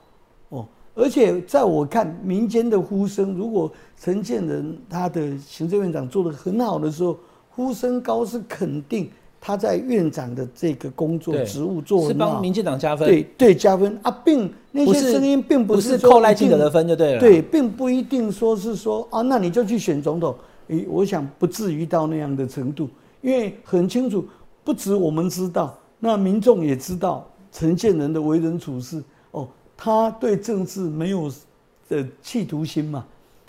[0.50, 9.10] 哦，而且在我看，民间的呼声，如果陈建仁他的行政院长做的很好的时候，呼声高是肯定
[9.44, 13.98] 他在院长的这个工作职务做是帮民进党加分，对对加分。
[14.02, 20.32] 啊，并那些声音并不是扣赖清德的分就对了，对，并不一定说是说啊，那你就去选总统，
[20.68, 22.88] 诶，我想不至于到那样的程度。
[23.20, 24.24] 因为很清楚，
[24.62, 29.02] 不止我们知道，那民众也知道陈建仁的为人处事
[29.32, 31.28] 哦，他对政治没有
[31.88, 33.04] 的企图心嘛，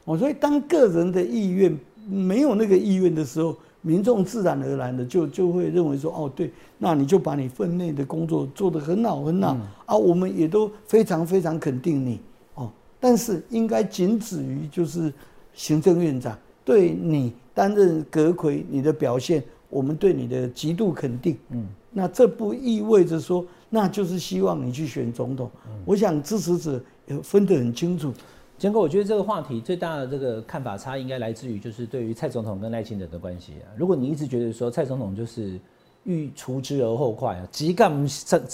[0.05, 1.77] 哦，所以当个人的意愿
[2.09, 12.19] 没有那个意愿的时候，民众自然而然的就就会认为说，哦，对，那你就把你分内的工作做得很好很好啊，我们也都非常非常肯定你
[12.55, 15.13] 哦，但是应该仅止于就是
[15.53, 19.43] 行政院长对你担任阁魁你的表现。
[19.69, 25.49] 我们对你的极度肯定，嗯，那这不意味着说，那就是希望你去选总统。
[25.83, 28.13] 我想支持者也分得很清楚。
[28.63, 33.67] 坚哥，我觉得这个话题最大的这个看法差，应该来自于就是对于蔡总统跟赖清德的关系啊。
[33.75, 35.59] 如果你一直觉得说蔡总统就是
[36.05, 37.91] 欲除之而后快啊，急干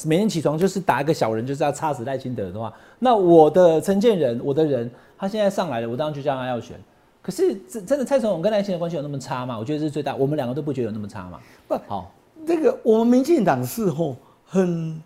[0.08, 6.76] 每天起床就是打一个小人，就是要插死赖清德的话，那我的陈建仁，我的人，他现在上来了，我当然就叫他要选。
[7.22, 9.60] 可是真真的蔡总统跟赖清德关系有那么差吗？
[9.60, 11.40] 我觉得是最大，我们两个都不觉得有那么差嘛。
[11.68, 12.12] 不好，
[12.48, 15.00] 这个我们民进党是吼很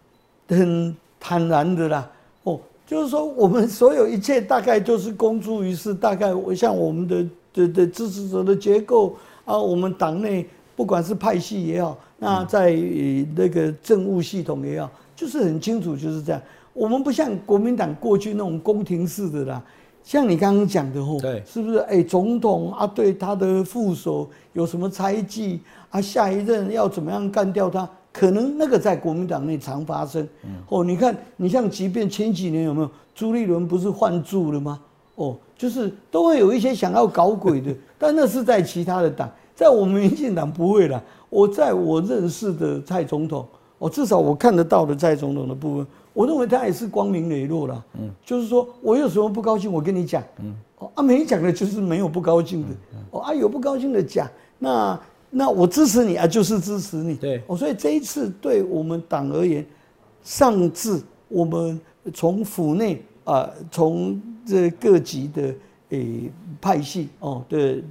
[0.48, 2.23] 很坦然的啦，哦，
[2.86, 9.16] 就是说我们所有一切大概就是公诸于世，大概我像我们的的的支持者的结构
[9.46, 16.42] 啊，我们党内不管是派系也好，那在呃那个政务系统也好，就是很清楚就是这样。
[16.74, 19.64] 我们不像国民党过去那种宫廷式的啦，
[20.04, 21.78] 像你刚刚讲的吼，对是不是？
[21.80, 26.02] 哎，总统啊，对他的副手有什么猜忌啊？
[26.02, 27.88] 下一任要怎么样干掉他？
[28.14, 30.26] 可能那个在国民党内常发生。
[30.70, 34.80] 哦，你看，你像即便前几年有没有朱立伦不是换柱了吗？
[35.16, 41.02] 哦，就是都会有一些想要搞鬼的， 但那是在其他的党，在我们民进党不会啦。
[41.30, 43.46] 我在我认识的蔡总统，
[43.80, 47.84] 哦，至少我看得到的蔡总统的部分，我认为他也是光明磊落啦。
[48.00, 50.22] 嗯，就是说我有什么不高兴，我跟你讲。
[50.40, 52.68] 嗯，哦啊，没讲的就是没有不高兴的。
[53.12, 54.28] 哦啊，有不高兴的讲，
[54.60, 55.00] 那
[55.36, 57.16] 那我支持你啊，就是支持你。
[57.16, 59.66] 对哦，所以这一次对我们党而言，
[60.24, 61.80] 上至我们
[62.14, 65.54] 从府内啊，从这各级的
[65.90, 67.82] 诶、派系哦的呃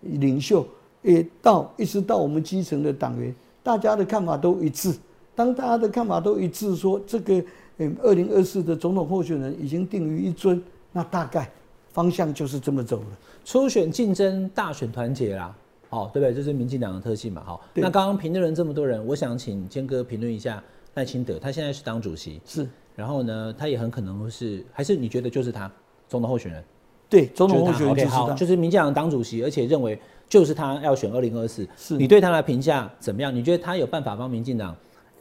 [0.00, 0.66] 领袖，
[1.02, 4.92] 诶到一直到我们基层的党员，大家的看法都一致。
[5.34, 7.44] 当大家的看法都一致，说这个
[7.78, 11.48] 嗯二零二四的总统候选人已经定于一尊，那大概
[11.92, 13.06] 方向就是这么走了。
[13.44, 15.54] 初选竞争，大选团结啦，
[15.92, 16.34] 好，对不对？
[16.34, 17.60] 这是民进党的特性嘛，好。
[17.74, 25.70] 对那刚刚评论人这么多人，我想请坚哥评论一下赖清德，他现在是党主席，是然后呢，他也很可能会是，还是你觉得就是他
[26.08, 26.64] 总统候选人？
[27.10, 28.34] 对，总统候选人就是好，他。
[28.34, 31.68] 就是民进党党主席，而且认为就是他要选二零二四。
[31.76, 33.34] 是你对他的评价怎么样？
[33.34, 34.74] 你觉得他有办法帮民进党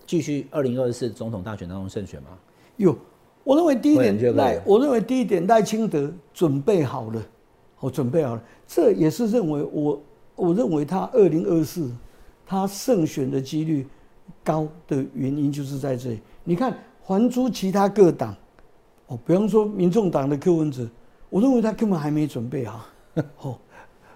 [0.06, 2.30] 继续二零二四总统大选当中胜选吗？
[2.78, 2.98] 有，
[3.44, 7.22] 我认为第一点赖，我认为第一点赖清德准备好了，
[7.82, 10.02] 我准备好了，这也是认为我
[10.36, 11.92] 我认为他二零二四
[12.46, 13.88] 他胜选的几率
[14.44, 16.20] 高的原因就是在这里。
[16.44, 18.36] 你看，还珠其他各党，
[19.08, 20.88] 哦，比方说民众党的柯文哲，
[21.30, 22.86] 我认为他根本还没准备好，
[23.42, 23.58] 哦，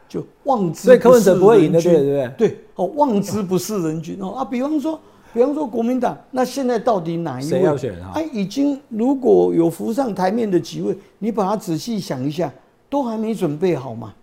[0.08, 2.32] 就望之，所以柯文哲不会赢的，对不对？
[2.38, 5.00] 对，哦，望之不是人君哦啊，比方说，
[5.34, 12.52] 比方说国民党，那现在到底哪一位谁要选啊哎，已经如果有浮上台面的几位，你把它仔细想一下，
[12.90, 14.14] 都还没准备好嘛？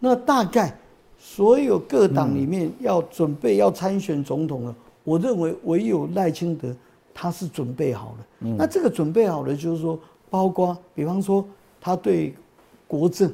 [0.00, 0.76] 那大概
[1.30, 6.74] 所有各党里面要准备要参选总统了，我认为唯有赖清德
[7.12, 8.48] 他是准备好了。
[8.56, 11.44] 那这个准备好了，就是说，包括比方说
[11.78, 12.34] 他对
[12.86, 13.30] 国政、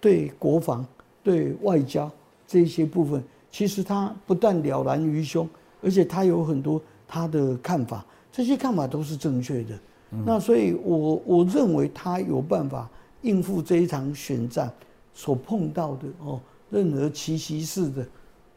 [0.00, 0.84] 对国防、
[1.22, 2.10] 对外交
[2.48, 5.48] 这些部分，其实他不但了然于胸，
[5.80, 9.78] 而且他有很多他的看法，这些看法都是正确的。
[10.26, 12.90] 那所以我我认为他有办法
[13.22, 14.68] 应付这一场选战
[15.14, 16.40] 所碰到的哦，
[16.70, 18.06] 任何奇袭式的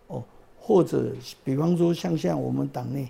[0.07, 0.23] 哦，
[0.59, 1.11] 或者
[1.43, 3.09] 比方说像像我们党内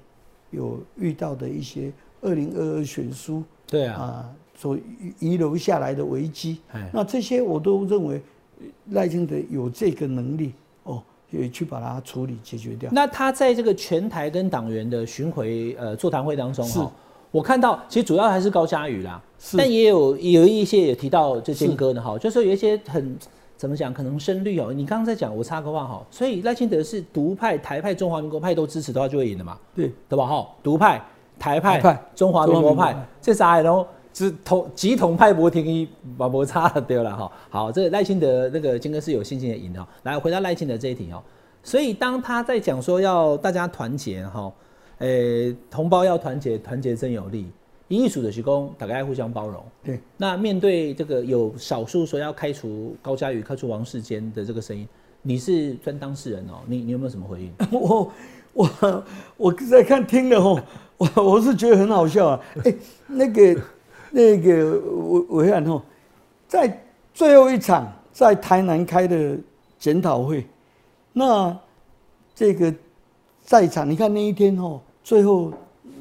[0.52, 8.22] 有遇到的一些二零二二选书对啊，啊所遗遗留下来的危机哎，那这些我都认为
[8.60, 12.89] 呃赖清德有这个能力哦，也去把它处理解决掉。
[12.94, 16.80] 那他在这个全台跟党员的巡回呃座谈会当中是。
[16.80, 16.92] 哈，
[17.32, 19.22] 我看到其实主要还是高嘉宇啦，
[19.58, 23.18] 但也有有一些也提到这坚哥的哈，就是有一些很
[23.63, 24.73] 怎么讲，可能深绿哦。
[24.73, 30.26] 你刚刚在讲，我插个话哈，所以赖清德是独派、台派、中华民国派都支持的话，就会赢的嘛，对，对吧？
[30.26, 31.02] 哈，独派、
[31.39, 37.32] 台派、派中华民国派这仨人都只同集同派博听一把摩擦了对了哈。
[37.49, 39.88] 好，这个赖清德那个金哥是有信心的赢的哈。
[40.04, 41.23] 来回到赖清德这一题哦，
[41.63, 44.52] 所以当他在讲说要大家团结哈，
[44.97, 45.08] 呃，
[45.71, 47.49] 同胞要团结，团结真有力。
[47.95, 49.63] 艺术的提供大家互相包容。
[49.84, 54.88] 对，那面对这个有少数说要开除高嘉瑜、开除王世坚的这个声音，
[55.21, 57.53] 你是专当事人哦，你你有没有什么回应？
[57.71, 58.12] 我
[58.53, 59.03] 我
[59.38, 60.60] 我在看听了吼，
[60.97, 62.39] 我我是觉得很好笑啊。
[62.63, 62.73] 哎、
[63.08, 63.62] 那个
[64.12, 65.82] 那个我我看吼，
[66.47, 69.38] 在最后一场在台南开的
[69.79, 70.45] 检讨会，
[71.12, 71.58] 那
[72.36, 72.73] 这个
[73.43, 75.51] 在场你看那一天吼，最后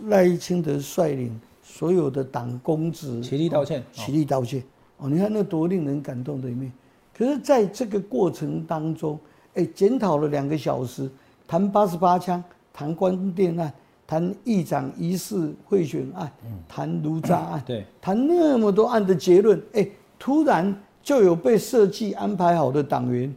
[0.06, 1.40] 赖清德率领
[1.82, 4.62] 所有的党公职起立道歉哦起立道歉。
[4.98, 6.72] 哦，你看那多令人感动的一面。
[7.12, 9.18] 可是，在这个过程当中，
[9.54, 11.10] 哎，检讨了两个小时，
[11.44, 12.40] 谈八十八枪，
[12.72, 13.72] 谈关电案，
[14.06, 16.30] 谈议长疑似贿选案，
[16.68, 19.84] 谈卢渣案，对，谈那么多案的结论，哎，
[20.20, 23.34] 突然就有被设计安排好的党员，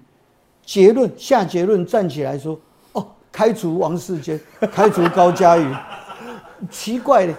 [0.63, 2.59] 结论下结论站起来说，
[2.91, 4.39] 哦，开除王世坚，
[4.71, 5.75] 开除高嘉瑜，
[6.69, 7.37] 奇怪了，哎，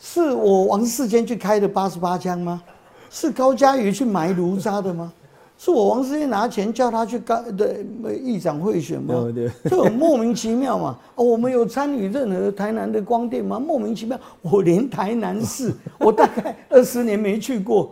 [0.00, 2.62] 是我王世坚去开的八十八枪吗？
[3.10, 5.12] 是高嘉瑜去埋卢渣的吗？
[5.60, 7.82] 是我王世坚拿钱叫他去干的
[8.14, 9.28] 议长贿选吗？
[9.34, 10.96] 对，这很莫名其妙嘛。
[11.16, 13.58] 哦，我们有参与任何台南的光电吗？
[13.58, 17.90] 莫名其妙，我连台南市， 我大概二十年没去过，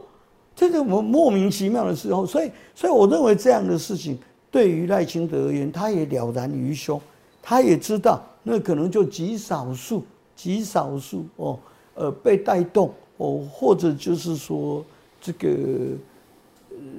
[0.54, 4.16] 这个我莫名其妙的时候，所以，所以我认为这样的事情
[4.48, 7.00] 对于赖清德而言，他也了然于胸，
[7.42, 10.04] 他也知道那可能就极少数，
[10.36, 11.58] 极少数哦，
[11.96, 14.84] 呃，被带动哦，或者就是说
[15.20, 15.48] 这个。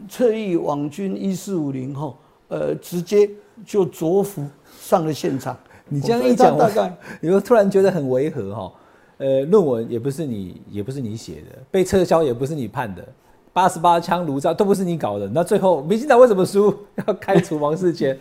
[0.09, 3.29] 侧翼网军一四五零后，呃，直接
[3.63, 4.43] 就着服
[4.81, 5.55] 上了现场。
[5.87, 8.73] 你这样一讲，大概 你会突然觉得很违和哈。
[9.17, 13.07] 呃，论文也不是你，也不是你写的，被撤销也不是你判的，
[13.53, 15.27] 八十八枪炉灶都不是你搞的。
[15.27, 16.73] 那最后民进党为什么输？
[17.05, 18.17] 要开除王世坚，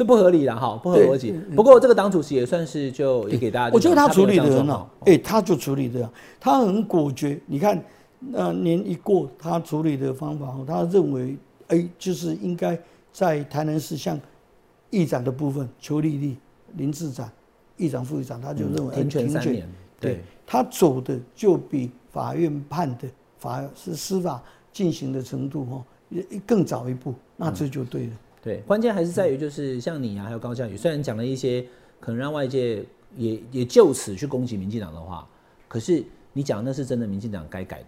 [0.00, 1.30] 这不合理了哈，不合逻辑。
[1.54, 4.88] 不过这个党主席也算是就也给大家，我觉得他处理的很好。
[5.04, 6.10] 哎，他就处理的，
[6.40, 7.38] 他很果决。
[7.44, 7.78] 你看。
[8.22, 11.34] 那年一过，他处理的方法，他认为，
[11.68, 12.78] 哎，就是应该
[13.10, 14.20] 在台南市像
[14.90, 16.36] 议长的部分，邱丽丽、
[16.76, 17.32] 林志展、
[17.78, 19.66] 议长、副议长，他就认为停权三年，
[19.98, 23.08] 对，他走的就比法院判的
[23.38, 25.82] 法是司法进行的程度哈，
[26.46, 28.12] 更早一步，那这就对了。
[28.42, 31.64] 对，关键还是在于就是像你啊，还有高嘉宇，虽然讲了一些
[32.00, 32.84] 可能让外界
[33.16, 35.28] 也也就此去攻击民进党的话，
[35.68, 37.86] 可是你讲那是真的民进党该改的。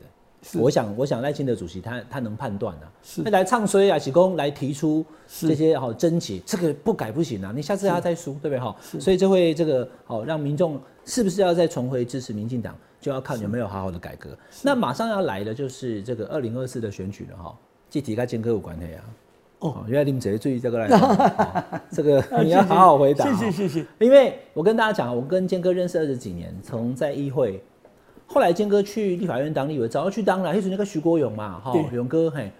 [0.59, 3.23] 我想，我想赖清德主席他他能判断啊，是。
[3.23, 8.59] 来唱衰啊，喜功来提出这些好贞洁，这个不改不行啊，你下次要再输，对不对？
[8.59, 8.77] 哈？
[8.99, 14.37] 所以这会这个好让民众是不是要再重回支持民进党，就要看有没有好好的改革。
[14.63, 17.57] 那马上要来的就是这个二零二四的选举了哈，
[17.89, 19.05] 具体跟兼科有关系啊。
[19.63, 20.89] 哦，原来你们直接注意这个来，
[21.91, 23.25] 这个你要好好回答。
[23.25, 23.87] 谢谢谢谢。
[24.01, 27.63] 因为我跟大家讲，我跟坚哥认识二十几年，从在议会。
[28.27, 32.51] 后来坚哥去立法院当立委，早要去当了，就是那个徐国勇嘛，哈，勇哥嘿，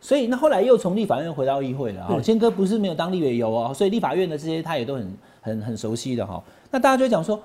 [0.00, 6.42] 所以那后来又从立法院回到议会了，哈，坚哥不是没有当立委有哦，所以立法院的这些他也都很很很熟悉的哈。
[6.70, 7.38] 那大家就讲说，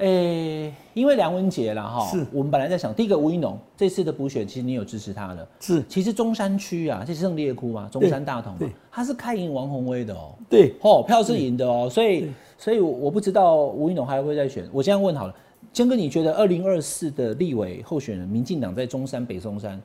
[0.00, 8.60] 诶，因为梁文杰啦哈，是我们本来在想，第一个吴一农这次的补选，其实你有支持他的，是，其实中山区啊，这是胜利窟嘛，中山大同嘛，
[8.90, 15.34] 他是开赢王宏威的哦，对，哦，票是赢的哦，所以所以我不知道吴一农还会再选，我这样问好了。
[15.72, 19.80] 江哥，你觉得二零二四的立委候选人，民进党在中山、北松山，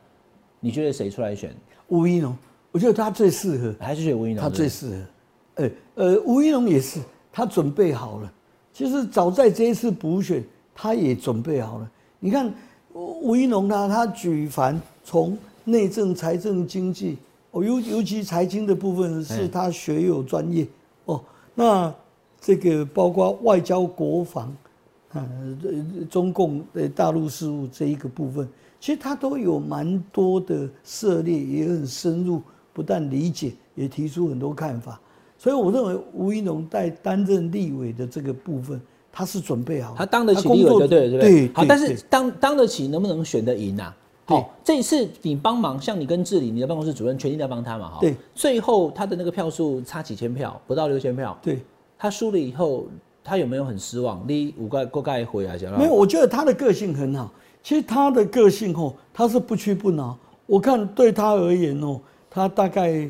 [0.60, 1.54] 你觉得谁出来选？
[1.90, 2.36] 吴一农，
[2.72, 4.42] 我觉得他最适合，还是选吴一农？
[4.42, 4.96] 他最适合。
[5.56, 7.02] 呃呃，吴一农也是，
[7.32, 8.34] 他准备好了。
[8.76, 10.44] 其实早在这一次补选，
[10.76, 11.90] 他也准备好了。
[12.20, 12.54] 你看
[12.92, 17.18] 吴一农呢，他举凡从内政、财政、经济，
[17.52, 20.68] 哦，尤尤其财经的部分是他学有专业
[21.06, 21.24] 哦。
[21.54, 21.94] 那
[22.42, 24.54] 这个包括外交、国防。
[25.14, 25.26] 啊，
[26.10, 28.46] 中共的大陆事务这一个部分，
[28.82, 32.42] 其实他都有蛮多的涉猎，也很深入，
[32.74, 35.00] 不但理解，也提出很多看法。
[35.46, 38.82] 所以我认为吴一农在担任立委的这个部分，
[39.12, 41.52] 他是准备好，他当得起立委的，对对对。
[41.54, 43.96] 好，但是当当得起，能不能选得赢啊？
[44.26, 47.90] 好，这一次你帮忙，像你跟治理，你的办公室主任全力在帮他嘛？
[47.90, 48.16] 哈，对。
[48.34, 51.38] 最后他的那个票数差几千票，不到六千票。
[51.44, 51.62] 对。
[51.96, 52.88] 他输了以后。
[53.28, 54.24] 他有没有很失望？
[54.28, 57.32] 你五个过盖回来讲没有，我觉得他的个性很好。
[57.64, 60.16] 其实他的个性哦，他是不屈不挠。
[60.46, 63.10] 我看对他而言哦，他大概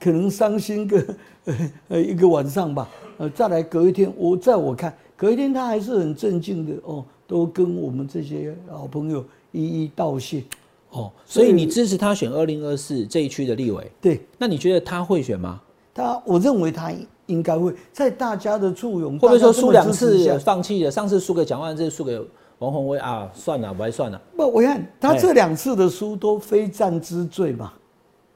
[0.00, 1.04] 可能伤心个
[1.88, 2.88] 呃一个晚上吧。
[3.18, 10.42] 呃，再来隔一天，我在我看隔一天他还是很镇静的哦，都跟我们这些好朋友一一道谢。
[10.90, 13.90] 哦，所以你支持他选二零二四这一区的立委？
[14.00, 14.20] 对。
[14.38, 15.60] 那你觉得他会选吗？
[15.94, 16.92] 他，我认为他。
[17.26, 20.90] 应该会在大家的簇拥，会不会说输两次放弃了？
[20.90, 22.20] 上次输给蒋万，这次输给
[22.58, 24.20] 王宏威啊，算了，不还算了。
[24.36, 27.72] 不，我看他这两次的输都非战之罪嘛。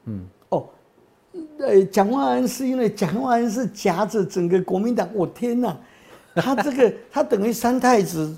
[0.04, 0.35] 嗯，哦，
[1.58, 5.76] 呃，蒋万安是因为蒋万安是夹着整个国民党，我天哪，
[6.34, 8.36] 他这个 他等于三太子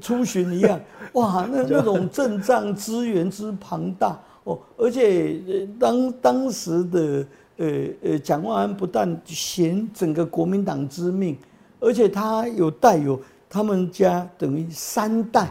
[0.00, 0.80] 出巡一样，
[1.14, 5.40] 哇，那那种阵仗资源之庞大哦，而且
[5.78, 7.26] 当当时的。
[7.62, 7.66] 呃
[8.02, 11.36] 呃，蒋万安不但衔整个国民党之命，
[11.78, 15.46] 而且他有带有他们家等于三代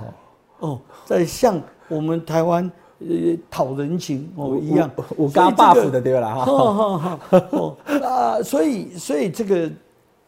[0.58, 2.68] 哦，在向我们台湾
[3.00, 7.20] 呃讨人情哦一样，我刚 buff 的对了哈，
[8.04, 9.70] 啊，所以所以这个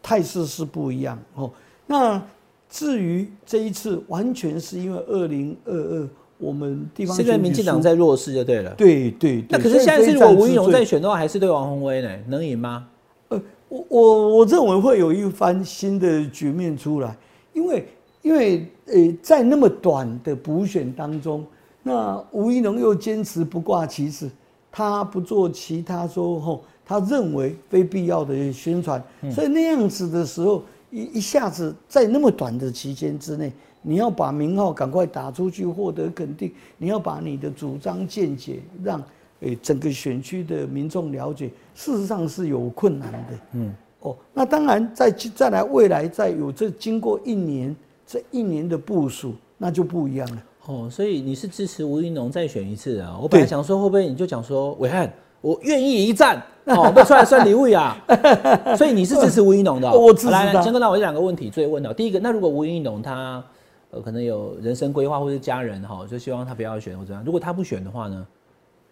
[0.02, 1.52] 态势是不一样哦。
[1.86, 2.22] 那
[2.70, 6.10] 至于这一次，完全是因为二零二二。
[6.44, 9.46] 我们地方现在民进党在弱势就对了，对对。
[9.48, 12.10] 那可是下一次如果吴依农再选的话，还是对王宏威呢？
[12.28, 12.88] 能赢吗？
[13.28, 17.16] 呃，我我我认为会有一番新的局面出来，
[17.54, 17.88] 因为
[18.24, 21.46] 因为呃，在那么短的补选当中，
[21.84, 24.30] 那吴一农又坚持不挂旗帜，
[24.72, 33.52] 他不做其他说后，他认为非必要的宣传，所以那样子的时候，一一下子在那么短的期间之内，
[33.82, 39.04] 你要把名号赶快打出去，获得肯定，你要把你的主张见解让
[39.40, 43.40] 诶整个选区的民众了解，事实上是有困难的。
[43.54, 47.76] 嗯，哦，那当然再再来未来再有这经过一年
[48.06, 50.44] 这一年的部署，那就不一样了。
[50.68, 53.18] 哦，所以你是支持吴一农再选一次啊？
[53.22, 57.98] 我本来想说会不会你就讲说伟汉，我愿意一战，哦，不出来算礼物呀。
[58.78, 59.90] 所以你是支持吴一农的？
[59.92, 61.92] 我支持来，先跟到我这两个问题追问到。
[61.92, 63.44] 第一个，那如果吴一农他
[63.90, 67.24] 呃可能有人生规划或者家人哈，就希望他不要选或怎样。
[67.26, 68.26] 如果他不选的话呢，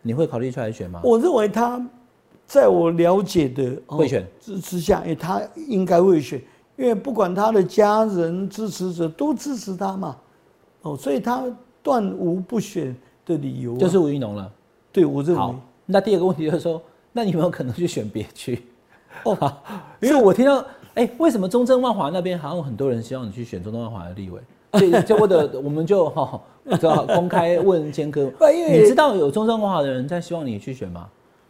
[0.01, 0.99] 你会考虑出来选吗？
[1.03, 1.79] 我认为他
[2.47, 6.41] 在我了解的会选支持下，哎，他应该会选，
[6.77, 10.17] 因为不管他的家人支持者都支持他嘛。
[10.81, 11.43] 哦，所以他
[11.83, 14.51] 断无不选的理由，就是吴一农了。
[14.91, 15.55] 对我认为。
[15.85, 18.61] 那第二个问题就是说， 那你有没有可能去选别区？
[19.23, 19.35] 哦，
[20.01, 20.63] 因为我听到，
[20.93, 24.39] 哎，为什么中正万华那边好像很多人希望你去选中正万华的立委？
[24.77, 26.39] 所以就或者我们就哈，
[27.15, 28.31] 公开问坚哥，
[28.69, 31.09] 你知道有中正万华的人在希望你去选吗？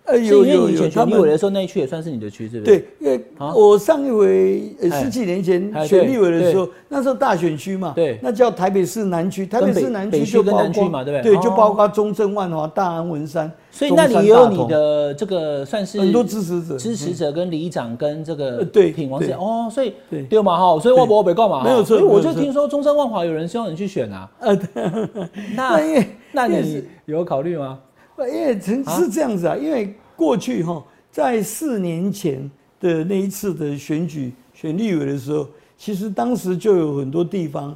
[0.10, 2.72] 呃，有有有，选立委的时候那一区也算是你的区，是不是？
[2.78, 3.24] 对，因为
[3.56, 11.36] 我上一回十几年前选立委的时候，那时候大选区嘛，对，那叫台北市南区，台北市南区就包括嘛，对不对？
[11.36, 20.40] 对，就包括中正、万华、大安、文山，所以那里也有你的这个算是很多支持者，支持者跟里长跟这个对品王是哦，所以对。
[20.42, 24.58] 嘛哈，所以我不被告嘛，没有错，我就听说中正万华有人希望你去选啊，呃，
[25.54, 25.78] 那
[26.32, 27.78] 那你有考虑吗？
[28.28, 29.94] 因为曾是这样子啊，因为。
[30.20, 35.48] 过去哈，在四年前的那一次的选举选立委的时候，
[35.78, 37.74] 其实当时就有很多地方，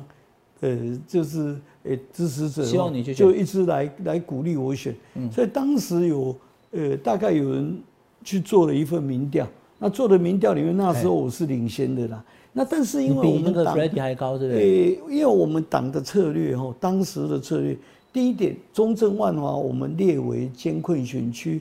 [0.60, 0.78] 呃，
[1.08, 4.94] 就是呃支持者希望你去就一直来来鼓励我选，
[5.32, 6.36] 所以当时有
[6.72, 7.82] 呃大概有人
[8.26, 9.48] 去做了一份民调，
[9.80, 12.22] 那做的民调里面那时候我是领先的啦。
[12.52, 15.00] 那但是因为我们党还高对不对？
[15.10, 17.78] 因为我们党的策略哈，当时的策略，
[18.14, 21.60] 第一点，中正万华我们列为艰困选区。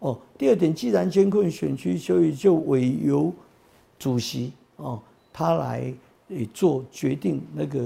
[0.00, 3.32] 哦，第二点，既然监困选区，所以就委由
[3.98, 5.00] 主席哦，
[5.32, 5.92] 他来
[6.52, 7.82] 做决定那个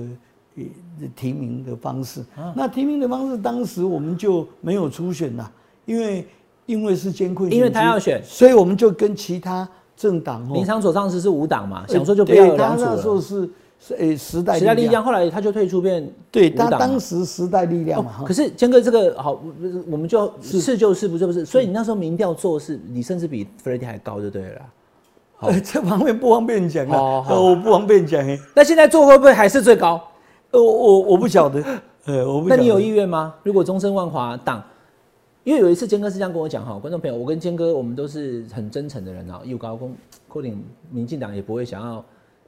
[1.14, 2.22] 提名的方式。
[2.56, 5.50] 那提名的方式，当时我们就没有初选啦，
[5.86, 6.26] 因为
[6.66, 10.52] 因为是监困，因为他要选，所以我们就跟其他政党。
[10.52, 12.96] 林场所上次是五党嘛，想说就不要有两组了。
[12.96, 13.48] 那时候是。
[13.84, 18.22] 是诶，时代时代力量，后来他就退出变对，他当时时代力量嘛。
[18.24, 19.42] 可是坚哥这个好，
[19.90, 24.60] 我们就是就是不是不是，所以你那时候民调做是，你甚至比弗雷迪还高就对了。
[25.34, 28.24] 好， 这方面不方便讲啊，我不方便讲。
[28.54, 30.00] 那现在做会不会还是最高？
[30.52, 31.60] 呃，我我不晓得，
[32.06, 32.48] 呃，我不。
[32.48, 33.34] 那你有意愿吗？
[33.42, 34.62] 如果终身万华党，
[35.42, 39.92] 因为有一次坚哥是这样跟我讲哈，观众朋友，我跟坚哥我们都是很真诚的人啊，又高公，
[40.28, 40.56] 可能
[40.88, 42.04] 民进党也不会想要。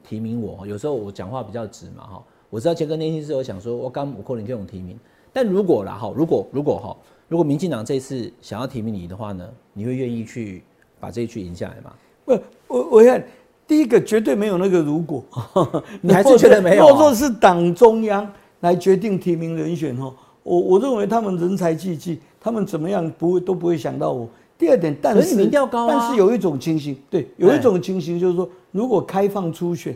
[0.07, 4.97] 提名我，有时候我讲话比较直嘛，哈，我知道杰哥内心是有想说，我刚五扣零这种提名，
[5.33, 6.95] 但如果啦，哈，如果如果哈，
[7.27, 10.63] 如果民进党这次想要提名你的话呢，你会愿意去
[10.99, 11.91] 把这一区赢下来吗？
[12.23, 12.33] 不，
[12.67, 13.25] 我我看
[13.67, 15.23] 第一个绝对没有那个如果，
[16.01, 16.87] 你还是觉得没有？
[16.87, 24.29] 若说是党中央来决定提名人选哈，我我认为他们人才济济，他们怎么样不会都不会想到我。
[24.57, 29.93] 第二点，但是民调高但是有一种情形，对，有一种情形就是说，如果开放初选，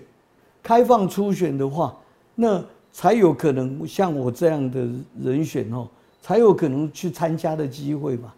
[0.62, 1.98] 开放初选的话，
[2.36, 4.86] 那才有可能像我这样的
[5.22, 5.88] 人选哦，
[6.22, 8.36] 才有可能去参加的机会吧。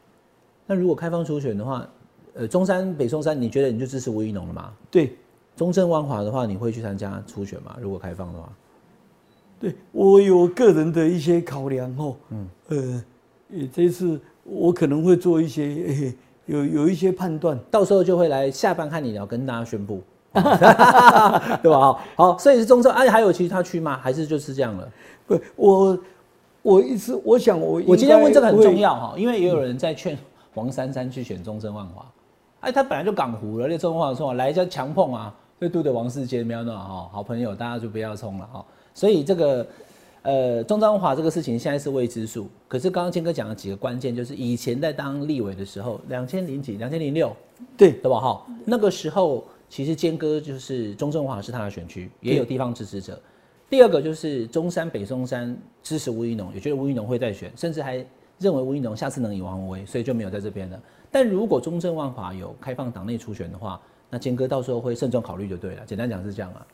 [0.68, 1.88] 那如果开放初选的话，
[2.36, 4.72] 呃，中山、北松山，你觉得你就支持吴怡农了吗？
[4.92, 5.16] 对，
[5.58, 7.76] 中正万华的话，你会去参加初选吗？
[7.82, 8.48] 如果开放的话，
[9.60, 13.04] 对我有个人的一些考量哦，嗯，呃，
[13.74, 14.22] 这次。
[14.54, 16.14] 我可能会做一些
[16.46, 20.02] 有有一些判断，到时候就会来下班看你聊，跟大家宣布，
[20.34, 21.98] 对吧？
[22.16, 23.98] 好，所以是中正，而且还有其他区吗？
[24.04, 24.92] 还是就是这样了？
[25.26, 26.00] 不，我
[26.62, 30.18] 我一直我想我我今天问这个很重要哈，因为也有人在劝
[30.54, 32.06] 黄珊珊去选中正万华，
[32.60, 39.66] 哎，他本来就港湖了，那中正万华说来一下强碰啊，对，对的王世杰没有那哈好朋友，大家就不要冲了哈，所以这个。
[40.24, 47.36] 呃，中彰华这个事情现在是未知数，可是刚刚坚哥讲了几个关键，就是以前在当立委的时候，两千零几，两千零六，
[47.76, 48.20] 对，对吧？
[48.20, 53.20] 哈，那个时候其实坚哥就是中正华是他的选区，也有地方支持者。
[53.68, 58.06] 第二个就是中山北松山支持吴怡农，也觉得吴怡农会再选，甚至还
[58.38, 60.80] 认为吴怡农下次能以王为威，所以就没有在这边了。
[61.10, 65.86] 但如果中正万华有开放党内初选的话，那坚哥到时候会慎重考虑就对了。
[65.86, 66.68] 简单讲是这样啊。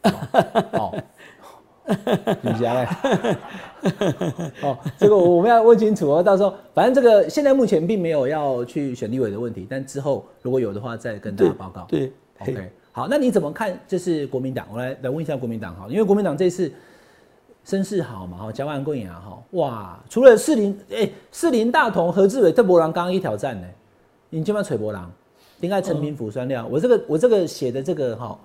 [0.74, 1.04] 哦。
[2.42, 2.88] 你家嘞？
[4.62, 6.22] 哦，这个我们要问清楚哦。
[6.22, 11.86] 到时候反正这个现在目前并没有要去选立委的问题，但之后如果有的话，再跟大家报告。
[11.88, 12.70] 对，OK。
[12.92, 13.80] 好，那你怎么看？
[13.88, 16.70] 这是国民党，我来来问一下国民党哈，因为国民党这次
[17.64, 23.68] 声势好嘛，哈，蒋万贵啊，哈，哇，除了四林，哎，四林大同何志伟、特博郎刚刚一挑战呢，
[24.30, 25.10] 你今晚锤博郎，
[25.62, 28.38] 应该陈平府酸料，我这个我这个写的这个哈。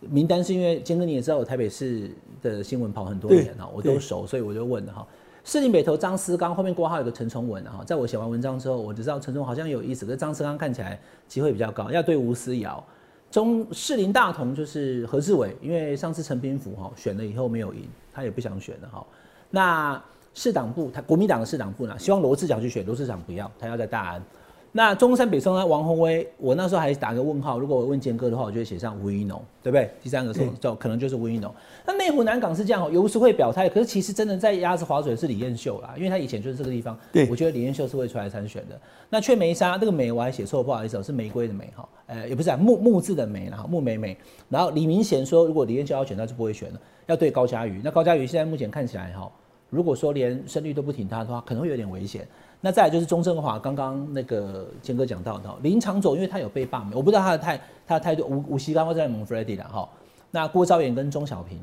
[0.00, 5.06] 名单是因为坚哥你也知道我台北市的新闻跑很多年了，我都熟，所以我就问了哈。
[5.44, 12.82] 士林北投张思刚后面挂号有个陈崇文哈，在我写完文章之后，我就知道陈崇好像有意思，可是张思刚看起来机会比较高，要对吴思瑶。
[13.30, 19.06] 中士林大同就是何志伟，因为上次陈平福哈选了以后没有赢，他也不想选了哈。
[19.50, 20.02] 那
[20.34, 24.22] 市党部他国民党的市党部呢，希望罗志祥去选，罗志祥不要，他要在大安。
[24.70, 25.66] 那中山北松呢？
[25.66, 27.58] 王宏威，我那时候还打个问号。
[27.58, 29.90] 如果我问坚哥的话，我就会写上吴一农，对不对？
[30.02, 31.52] 第三个是就可能就是吴一农。
[31.86, 36.96] 那内湖南港是这样，有时会表态，可是其实真的在鸭子划水是李彦秀啦，因为他以前就是这个地方。
[37.10, 38.78] 对，我觉得李彦秀是会出来参选的。
[39.08, 44.16] 那雀梅沙这个梅我还写错，不好意思，是玫瑰的玫哈，呃，也不是啊，木木字的梅然后木梅梅。
[44.50, 47.80] 然后李明贤说，如果李彦秀要选，他就不会选了，要对高嘉瑜。
[47.82, 49.30] 那高嘉瑜现在目前看起来哈，
[49.70, 52.28] 如果说连胜率都不挺他的话，可能会有点危险。
[52.60, 58.24] 那再来就是钟正华，刚刚那个坚哥讲到的林长佐，因为他有被罢免，我不知道他的态他的态度。
[58.24, 59.88] 吴吴锡刚刚在蒙 Freddy 了哈。
[60.30, 61.58] 那郭昭言跟钟小平，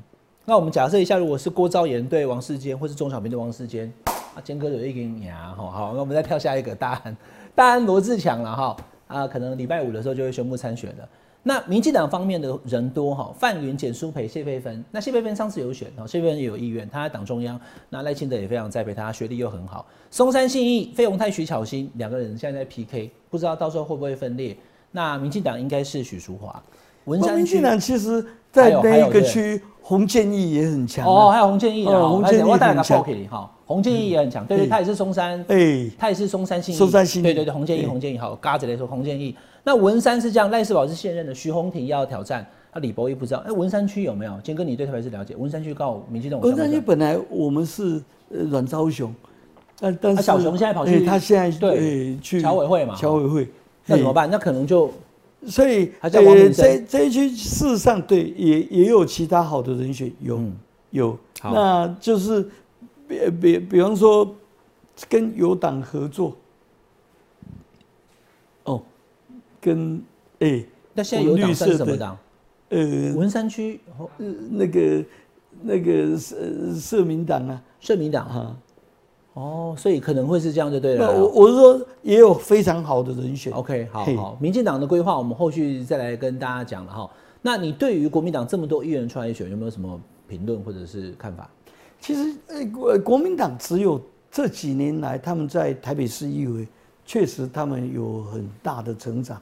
[0.46, 5.70] 那我们假设一下，如果是郭昭言对王世坚，或是钟小平对王世坚，啊，坚哥有一根牙哈。
[5.70, 7.18] 好，那我们再跳下一个大安，
[7.54, 8.78] 大安罗志强了哈。
[9.08, 11.10] 啊，可能礼拜五的时候就会宣布参选了。
[11.48, 14.84] 那民进党方面的人多哈，范云、简书培、谢佩芬。
[14.90, 17.60] 那谢佩芬上次有选，哦，谢佩芬也有意愿，他在党中央。
[17.88, 19.86] 那赖清德也非常栽培他，学历又很好。
[20.10, 24.58] 松山信义、费鸿泰、徐巧芯两个人现在在 PK，不知道到时候会不会分裂。
[24.90, 26.64] 那民进党应该是许淑华。
[27.04, 31.06] 文山民进党其实在那一个区，洪建义也很强。
[31.06, 33.04] 哦，还有洪建义啊，洪建义很强。
[33.30, 36.78] 哈，洪建义也很强，对对，他也是松山，哎，他也是松山信义。
[36.80, 39.36] 松山信义，对对对，洪建义，洪建义好，嘎子来说，洪建义。
[39.68, 43.40] 那文山是这样，赖世宝是现任的，徐宏庭要挑战，他李博一不知道。
[43.48, 44.40] 哎，文山区有没有？
[44.44, 45.36] 坚哥，你对台北市了解？
[45.36, 46.40] 文山区告民进党。
[46.40, 48.00] 文山区本来我们是
[48.30, 49.12] 阮昭雄，
[49.80, 52.96] 但但是小熊现在跑去，他现在对去侨委会嘛？
[52.96, 53.48] 侨委会，
[53.88, 54.30] 那怎么办？
[54.30, 54.92] 那可能就
[55.48, 60.40] 所以呃，这这一区事实上对也也有其他好的人选，有
[60.92, 62.48] 有，那就是
[63.08, 64.32] 比比比方说
[65.10, 66.36] 跟有党合作。
[69.66, 70.00] 跟
[70.40, 70.64] 哎，
[70.94, 72.16] 那现在有党是什么党？
[72.70, 75.04] 呃，文山区呃那个
[75.64, 76.36] 那个社
[76.76, 78.56] 社民党啊，社民党哈。
[79.34, 81.12] 哦，所以可能会是这样就对了。
[81.12, 83.52] 我我是说也有非常好的人选。
[83.52, 87.10] OK，好好，民进党的规划我们后续再来跟大家讲了哈。
[87.42, 91.50] 那你对于国民党这么多议员出来选，有没有什么评论或者是看法？
[92.00, 94.00] 其实呃国国民党只有
[94.32, 96.68] 这几年来他们在台北市议会，
[97.06, 99.42] 确实他们有很大的成长。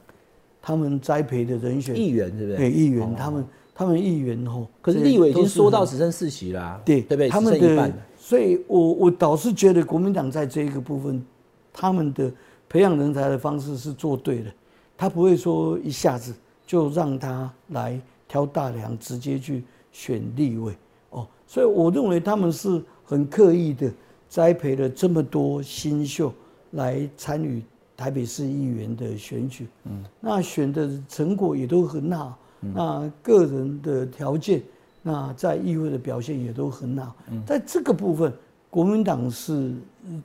[0.66, 2.56] 他们栽培的人选议员对不对？
[2.56, 3.44] 对，议员，他们
[3.74, 7.28] 他们议员吼，可是立委已经缩到只剩四席啦，对对不对？
[7.28, 11.22] 他们的，所以我我倒是觉得国民党在这一个部分，
[11.70, 12.32] 他们的
[12.66, 14.50] 培养人才的方式是做对的，
[14.96, 16.32] 他不会说一下子
[16.66, 19.62] 就让他来挑大梁，直接去
[19.92, 20.72] 选立委
[21.10, 23.92] 哦，所以我认为他们是很刻意的
[24.30, 26.32] 栽培了这么多新秀
[26.70, 27.62] 来参与。
[27.96, 34.60] 台北市议员的选举，嗯，那选的成果也都很好，那个人的条件，
[35.00, 37.40] 那在议会的表现也都很好，嗯。
[37.46, 38.32] 在这个部分，
[38.68, 39.72] 国民党是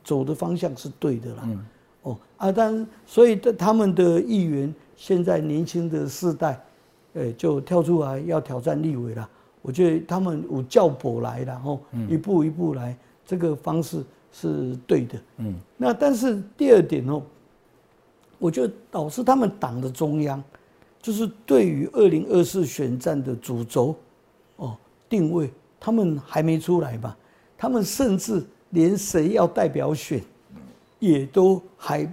[0.03, 1.65] 走的方向是对的啦，嗯。
[2.01, 6.59] 哦啊，但所以他们的议员现在年轻的世代，
[7.13, 9.29] 哎，就跳出来要挑战立委了，
[9.61, 12.97] 我觉得他们有教博来然后一步一步来，
[13.27, 17.21] 这个方式是对的，嗯，那但是第二点哦。
[18.39, 20.41] 我觉得导致他们党的中央，
[21.01, 23.95] 就是对于二零二四选战的主轴，
[24.55, 24.75] 哦
[25.07, 27.15] 定位，他们还没出来吧？
[27.57, 30.21] 他们甚至连谁要代表选，
[30.99, 32.11] 也都还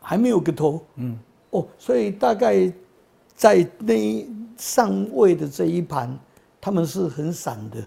[0.00, 0.82] 还没有个头。
[0.96, 1.16] 嗯，
[1.50, 2.72] 哦，所以大概
[3.36, 6.18] 在那上位的这一盘，
[6.60, 7.86] 他们是很散的。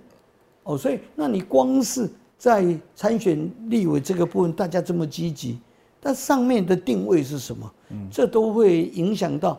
[0.63, 5.59] 哦，所以那你光是在参选立委这个部分，大家这么积极。
[6.05, 7.71] 但上面的定位是什么？
[8.11, 9.57] 这都会影响到，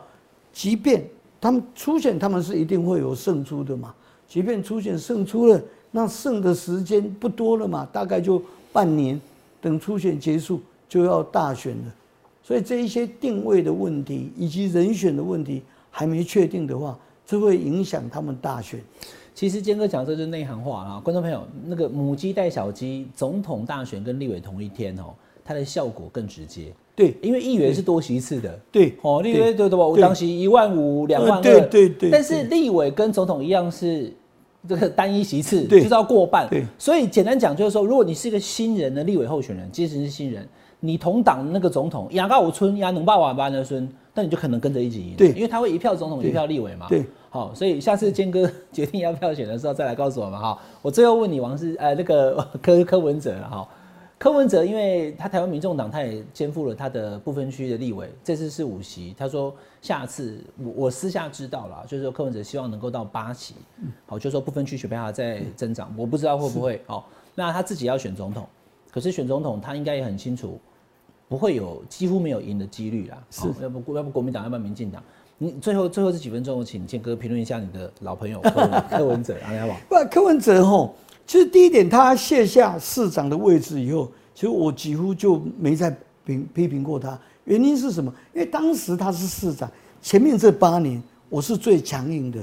[0.53, 1.03] 即便
[1.41, 3.95] 他们出现，他们是一定会有胜出的嘛。
[4.29, 5.59] 即便出现胜出了，
[5.91, 8.43] 那剩的时间不多了嘛，大概就
[8.73, 9.19] 半年，
[9.61, 11.95] 等初选结束就要大选了。
[12.43, 18.79] 所以这一些定位的问题以及人选的问题还没确定的话，这会影响他们大选。
[19.35, 25.15] 其实坚哥讲这就是内行话啊，观众朋友，那个母鸡带小鸡，总统大选跟立委同一天哦，
[25.45, 26.73] 它的效果更直接。
[26.97, 29.85] 对，因为议员是多席次的，对，哦，立委对对吧？
[29.85, 32.11] 我当时一万五、两万二，对对对。
[32.11, 34.13] 但是立委跟总统一样是
[34.69, 36.49] 这个单一席次，对，就是要过半。
[36.49, 40.49] 对，所以简单讲就是说，如果你是一个新人的立委候选人，即使是新人，
[40.81, 45.17] 你同党那个总统压高五村压能霸瓦班的孙，那你就可能跟着一起赢。
[45.17, 46.87] 对，因为他会一票总统一票立委嘛。
[46.89, 47.05] 对。
[47.29, 50.57] 好，所以下次坚哥 决定要票选的时候再来告诉我们哈。
[50.81, 53.67] 我最后问你，王是呃那个柯柯文哲哈，
[54.17, 63.55] 柯文哲因为他台湾民众党他也肩负了他的不分区的立委，这次是五席，他说下次我我私下知道了，就是说柯文哲希望能够到八席，
[64.07, 67.03] 好，就说不分区选票在增长，我不知道会不会哦。
[67.35, 68.47] 那他自己要选总统，
[68.91, 70.59] 可是选总统他应该也很清楚，
[71.29, 73.23] 不会有几乎没有赢的几率啦。
[73.31, 75.03] 是，要不要不国民党，要不要民进党？
[75.37, 79.79] 你最后最后这几分钟，请建哥评论一下你的老朋友柯文 柯文哲，好不好？
[79.89, 80.95] 不，柯文哲吼，
[81.27, 85.95] 其实第一点，他卸下市长的位置以后，其实我几乎就没再
[86.25, 87.19] 评批评过他。
[87.45, 88.13] 原因是什么？
[88.33, 89.71] 因为当时他是市长，
[90.01, 92.39] 前面这八年我是最强硬的，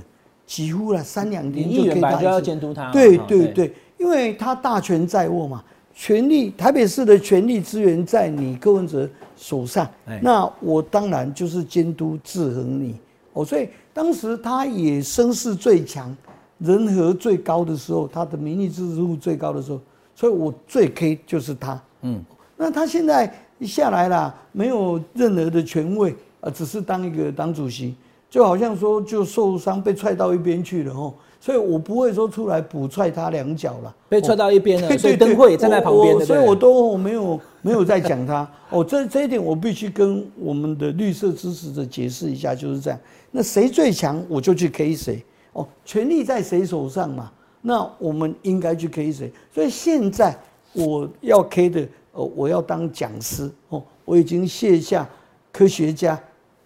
[0.46, 2.92] 几乎了三两年就可以就要监督他。
[2.92, 5.64] 对对对，因为他大权在握嘛。
[5.94, 9.88] 权力，台北市的权力资源在你柯文哲手上，
[10.22, 12.96] 那我当然就是监督制衡你
[13.34, 13.44] 哦。
[13.44, 16.16] 所以当时他也声势最强，
[16.64, 19.80] 人和最高的时候，他的民意支持度最高的时候，
[20.16, 21.82] 所以我最 K 就是他。
[22.02, 22.24] 嗯，
[22.56, 27.96] 那他现在下来了，没有任何的权位啊，只是当一个党主席，
[28.30, 31.14] 就好像说就受伤被踹到一边去了哦。
[31.40, 38.48] 所以我不会说出来补踹他两脚了，被踹到一边了，所以灯会也站在旁边，所以我都没有没有在讲他。
[38.70, 43.00] 哦，这这一点我必须跟我们的绿色支持者解释一下，就是这样。
[43.32, 45.26] 那谁最强，我就去 K 谁。
[45.54, 47.32] 哦，权力在谁手上嘛？
[47.62, 49.32] 那我们应该去 K 谁。
[49.54, 50.38] 所以现在
[50.74, 53.52] 我要 K 的，哦，我要当讲师。
[53.70, 55.08] 哦，我已经卸下
[55.52, 56.20] 科学家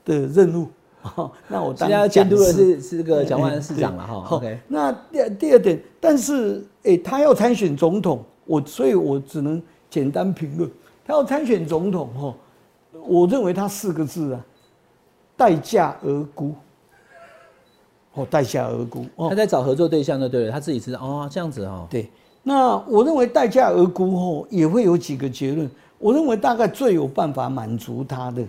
[0.03, 0.67] 的任务。
[1.47, 4.37] 那我现在监督的是是这个蒋万安市长了哈。
[4.37, 10.67] OK，那第第二点，但是诶，他要参选总统，我所以我只能简单评论，
[11.05, 12.33] 他要参选总统哈，
[13.05, 14.45] 我认为他四个字啊，
[15.37, 16.55] 待价而沽。
[18.15, 19.05] 哦，待价而沽。
[19.29, 21.85] 他在找合作对象就对了，他自己知道哦，这样子哦。
[21.89, 22.09] 对，
[22.43, 28.43] 那我认为待价而沽哦也会有几个结论，我认为大概最有办法满足他的。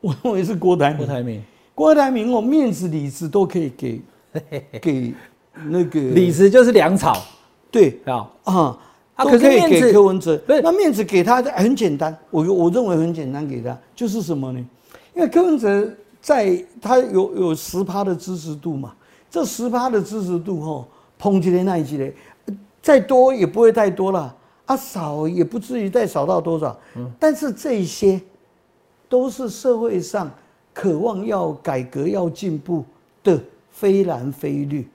[0.00, 1.42] 我认为是郭台铭，郭台铭，
[1.74, 4.00] 郭台铭哦，面子里子都可以给，
[4.80, 5.14] 给
[5.66, 7.22] 那个 里子就是粮草，
[7.70, 8.78] 对啊啊，
[9.18, 10.40] 都可以给柯文哲。
[10.46, 14.58] 那面子给他很简单，我我认为很简单，给他就是什么呢？
[15.14, 15.88] 因为柯文哲
[16.24, 18.94] 在他有有十趴的支持度嘛，
[19.30, 20.88] 这十趴的支持度吼，
[21.20, 22.10] 抨击的那一级的，
[22.80, 26.74] 再多也不会太多了，啊少也不至于再少到多少。
[26.96, 28.18] 嗯，但是这些。
[29.06, 30.28] 都是社会上
[30.72, 32.82] 渴望要改革、要进步
[33.22, 33.38] 的
[33.70, 34.88] 非蓝非绿，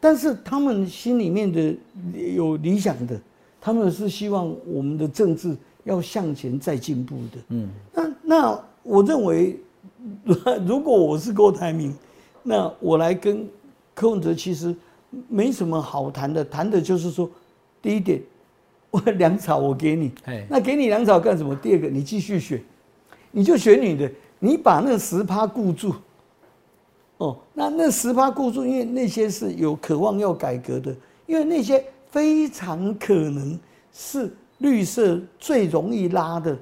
[0.00, 1.76] 但是他们心里面的
[2.34, 3.20] 有理想的，
[3.60, 7.38] 他们是希望我们的政治要向前再进步的。
[7.48, 9.60] 嗯，那那我认为，
[10.66, 11.94] 如果我是郭台铭，
[12.42, 13.48] 那我来跟
[13.94, 14.74] 柯文哲其实
[15.28, 17.30] 没什么好谈的，谈的就是说，
[17.80, 18.20] 第一点，
[18.90, 20.12] 我粮草我给你，
[20.48, 21.54] 那给你粮草干什么？
[21.56, 22.62] 第二个，你继续选。
[23.36, 25.92] 你就选你的，你把那十趴固住，
[27.16, 30.94] 哦，那那十趴固住，因为那些是有渴望要改革的，
[31.26, 33.58] 因为那些非常可能
[33.92, 36.56] 是绿色最容易拉的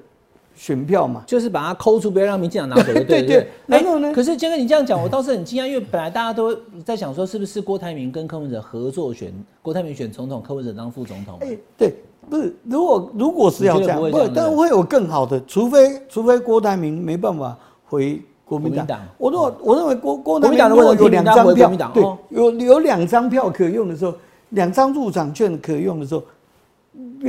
[0.55, 2.91] 选票嘛，就是把它抠出，不要让民进党拿走。
[2.93, 3.47] 对对对。
[3.65, 4.13] 然后呢？
[4.13, 11.37] 可是杰哥，你这样讲，我倒是很惊讶，因为本来大家都在想说，是不是郭台铭跟柯文哲合作选郭台铭选总统，柯文哲当副总统？
[11.41, 11.93] 哎，对。
[12.29, 19.01] 不是，如果如果是要这样，不，但会有更好的，除非除非郭台铭没办法回国民党。
[19.17, 24.13] 我如果我认为郭郭台铭如果有两张票，对，有有两张票可用的时候，
[24.51, 26.23] 两张入场券可用的时候，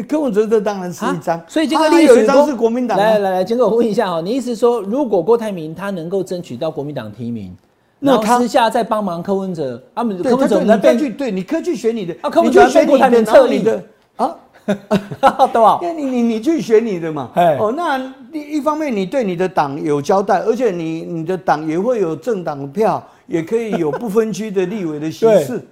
[0.09, 1.41] 柯文哲这当然是一张。
[1.47, 2.99] 所以这个有一张是国民党。
[2.99, 7.55] 来来来，金哥，我问一下哈，你意思说，如果郭台铭他能够争取到国民党提名，
[7.99, 13.83] 那他私下再帮忙柯文哲，他们柯文哲你可去对，你可去选你的，啊，柯文哲被郭台铭撤你的
[14.17, 14.37] 啊。
[14.67, 15.79] 对吧？
[15.85, 17.99] 因为你你你去选你的嘛，哦，那
[18.33, 25.63] 一一方面你对你的党有交代，而且你你的党也会有政党票，也可以有不分区的立委的席次。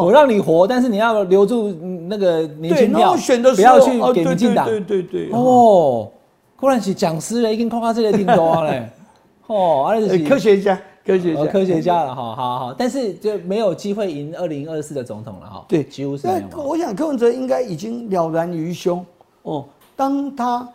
[0.00, 1.70] 我让你活，但是你要留住
[2.08, 3.14] 那个年轻票，
[3.54, 4.66] 不要去给民进党。
[4.66, 5.30] 对对对。
[5.32, 6.10] 哦，
[6.56, 8.88] 果然是讲师嘞，已经看到这个挺多嘞。
[9.48, 9.92] 哦，
[10.26, 15.64] 科学家，科学家，科学家了哈，好好，但是就没有机会赢二零二四的总统了哈。
[15.68, 16.26] 对，几乎是。
[16.26, 19.04] 那我想柯文哲应该已经了然于胸
[19.42, 19.66] 哦。
[19.94, 20.66] 当他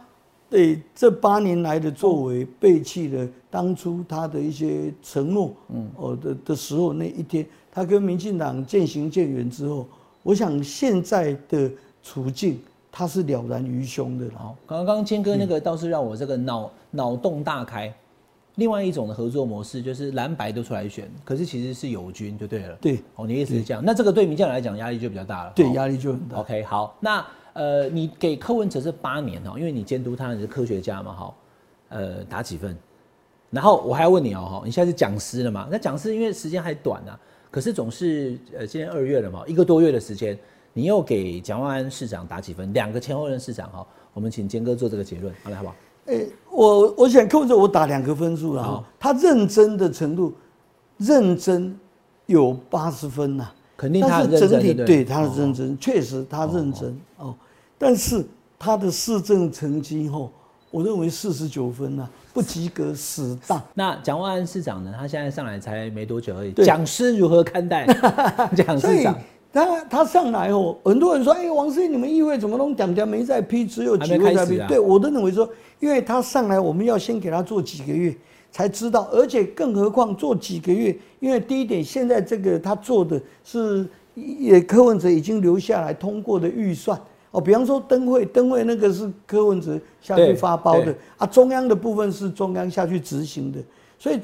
[0.47, 7.43] 对这八年来的作为背弃了当初他的一些承诺，嗯，哦的的时候，那一天
[7.77, 9.87] 他跟民进党渐行渐远之后，
[10.23, 11.69] 我想现在的
[12.01, 12.59] 处境
[12.91, 14.31] 他是了然于胸的了。
[14.35, 17.93] 好，刚刚坚哥那个倒是让我这个脑脑洞大开。
[18.55, 22.75] 另外一种的合作模式就是蓝白都出来选，可是其实是友军就对了。
[22.81, 23.83] 对，哦，你意思是这样？
[23.85, 25.51] 那这个对民进党来讲压力就比较大了。
[25.55, 26.37] 对，压力就很大。
[26.37, 27.23] OK，好，那
[27.53, 31.33] 呃，你给柯文哲这八年哈，因为你监督他，你是科学家嘛，哈，
[31.89, 32.75] 呃，打几分？
[33.51, 35.67] 然后我还要问你哦，哈，你现在是讲师了嘛？
[35.69, 37.13] 那讲师因为时间还短啊，
[37.57, 40.37] 可是总是呃，今年二月了嘛，一个多月的时间，
[40.73, 42.71] 你又给蒋万安市长打几分？
[42.71, 45.75] 两个前后任市长哈，我们请坚哥做这个结论，好来好不好？
[46.05, 50.31] 诶，我我想扣着我打两个分数了哈，他认真的程度，
[50.97, 51.75] 认真
[52.27, 57.35] 有八十分呐，肯定他整体对他的认真，确实他认真哦，
[57.79, 58.23] 但是
[58.59, 60.29] 他的市政成绩哈，
[60.69, 63.61] 我认为四十九分呐，不及格死当。
[63.73, 64.93] 那蒋万安市长呢？
[64.97, 67.85] 他现在上来才没多久而已，讲师如何看待
[68.55, 69.17] 蒋市长？
[69.53, 72.75] 他他上来后，很多人说：“哎，王师，你们议会怎么弄？
[72.75, 75.49] 点点没在批，只有几位在批。”对我都认为说，
[75.79, 78.15] 因为他上来，我们要先给他做几个月，
[78.51, 79.07] 才知道。
[79.11, 86.99] 而且更何况做几个月，因为第一点，现在这个他做的是也柯文哲已经留下来通过的预算
[87.31, 87.41] 哦。
[87.41, 93.59] 比方说灯会，灯会那个是柯文哲下去发包的啊，中央的部分是中央下去执行的，
[93.97, 94.19] 所以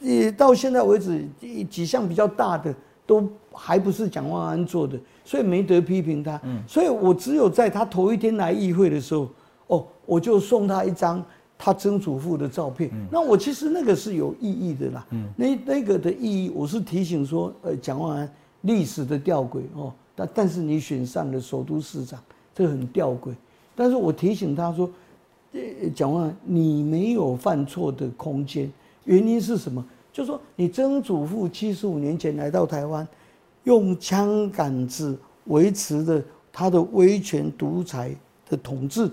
[0.00, 1.26] 也到现在为止，
[1.70, 2.74] 几项比较大的。
[3.04, 6.40] 都还不是蒋万安做的，所以没得批评他。
[6.44, 9.28] 嗯，所以我只有在他头一天来议会的时候，
[9.66, 11.22] 哦，我就送他一张
[11.58, 12.88] 他曾祖父的照片。
[13.10, 15.04] 那我其实那个是有意义的啦。
[15.10, 19.92] 嗯，那那个的意义，我是提醒说，呃，蒋万安历史的吊诡哦。
[20.14, 22.20] 但但是你选上了首都市长，
[22.54, 23.32] 这很吊诡。
[23.74, 24.90] 但是我提醒他说，
[25.52, 25.60] 呃，
[25.94, 28.70] 蒋万，你没有犯错的空间。
[29.04, 29.84] 原因是什么？
[30.12, 33.06] 就说你曾祖父七十五年前来到台湾，
[33.64, 36.22] 用枪杆子维持着
[36.52, 38.14] 他的威权独裁
[38.48, 39.10] 的统治，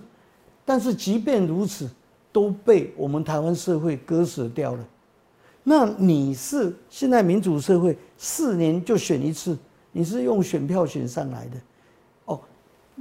[0.66, 1.90] 但是即便如此，
[2.32, 4.86] 都被我们台湾社会割舍掉了。
[5.64, 9.58] 那你是现在民主社会四年就选一次，
[9.92, 11.58] 你是用选票选上来的，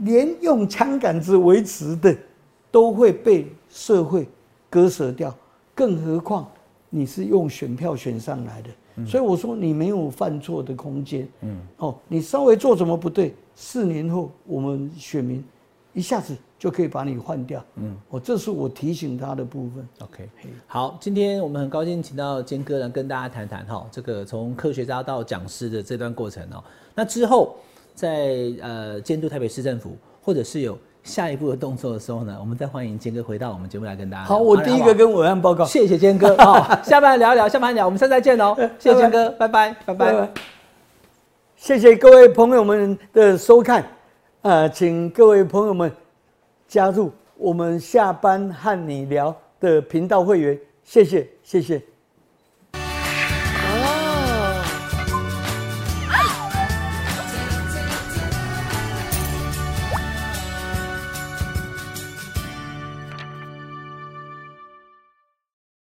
[0.00, 2.16] 连用枪杆子维持的
[2.70, 4.28] 都会被社会
[4.70, 5.34] 割舍掉，
[5.74, 6.48] 更何况。
[6.90, 11.28] 你是用选票选上来的，所以我说你没有犯错的空间。
[11.42, 15.44] 嗯，哦，你稍微做什么不对，四年后我们选民
[15.92, 17.62] 一下子就可以把你换掉。
[17.74, 19.86] 嗯，哦，这是我提醒他的部分。
[20.00, 20.30] OK，
[20.66, 26.64] 好，今天我们很高兴请到坚哥来跟大家谈谈哈，这个从科学家到讲师的这段过程哦。
[26.94, 27.54] 那之后
[27.98, 30.78] 在呃监督台北市政府，或者是有。
[31.04, 34.24] 下一步的动作的时候呢，我们再欢迎坚哥回到我们节目来跟大家。
[34.24, 35.64] 好，我第一个跟伟安报告。
[35.64, 36.36] 谢谢坚哥。
[36.36, 38.54] 好，下班聊一聊，下班聊，我们下次再见哦。
[38.78, 40.28] 谢谢坚哥，拜拜，拜拜。
[41.56, 43.82] 谢谢各位朋友们的收看，
[44.42, 45.90] 呃，请各位朋友们
[46.66, 51.80] 加入我们下班和你聊的频道会员，谢谢，谢谢。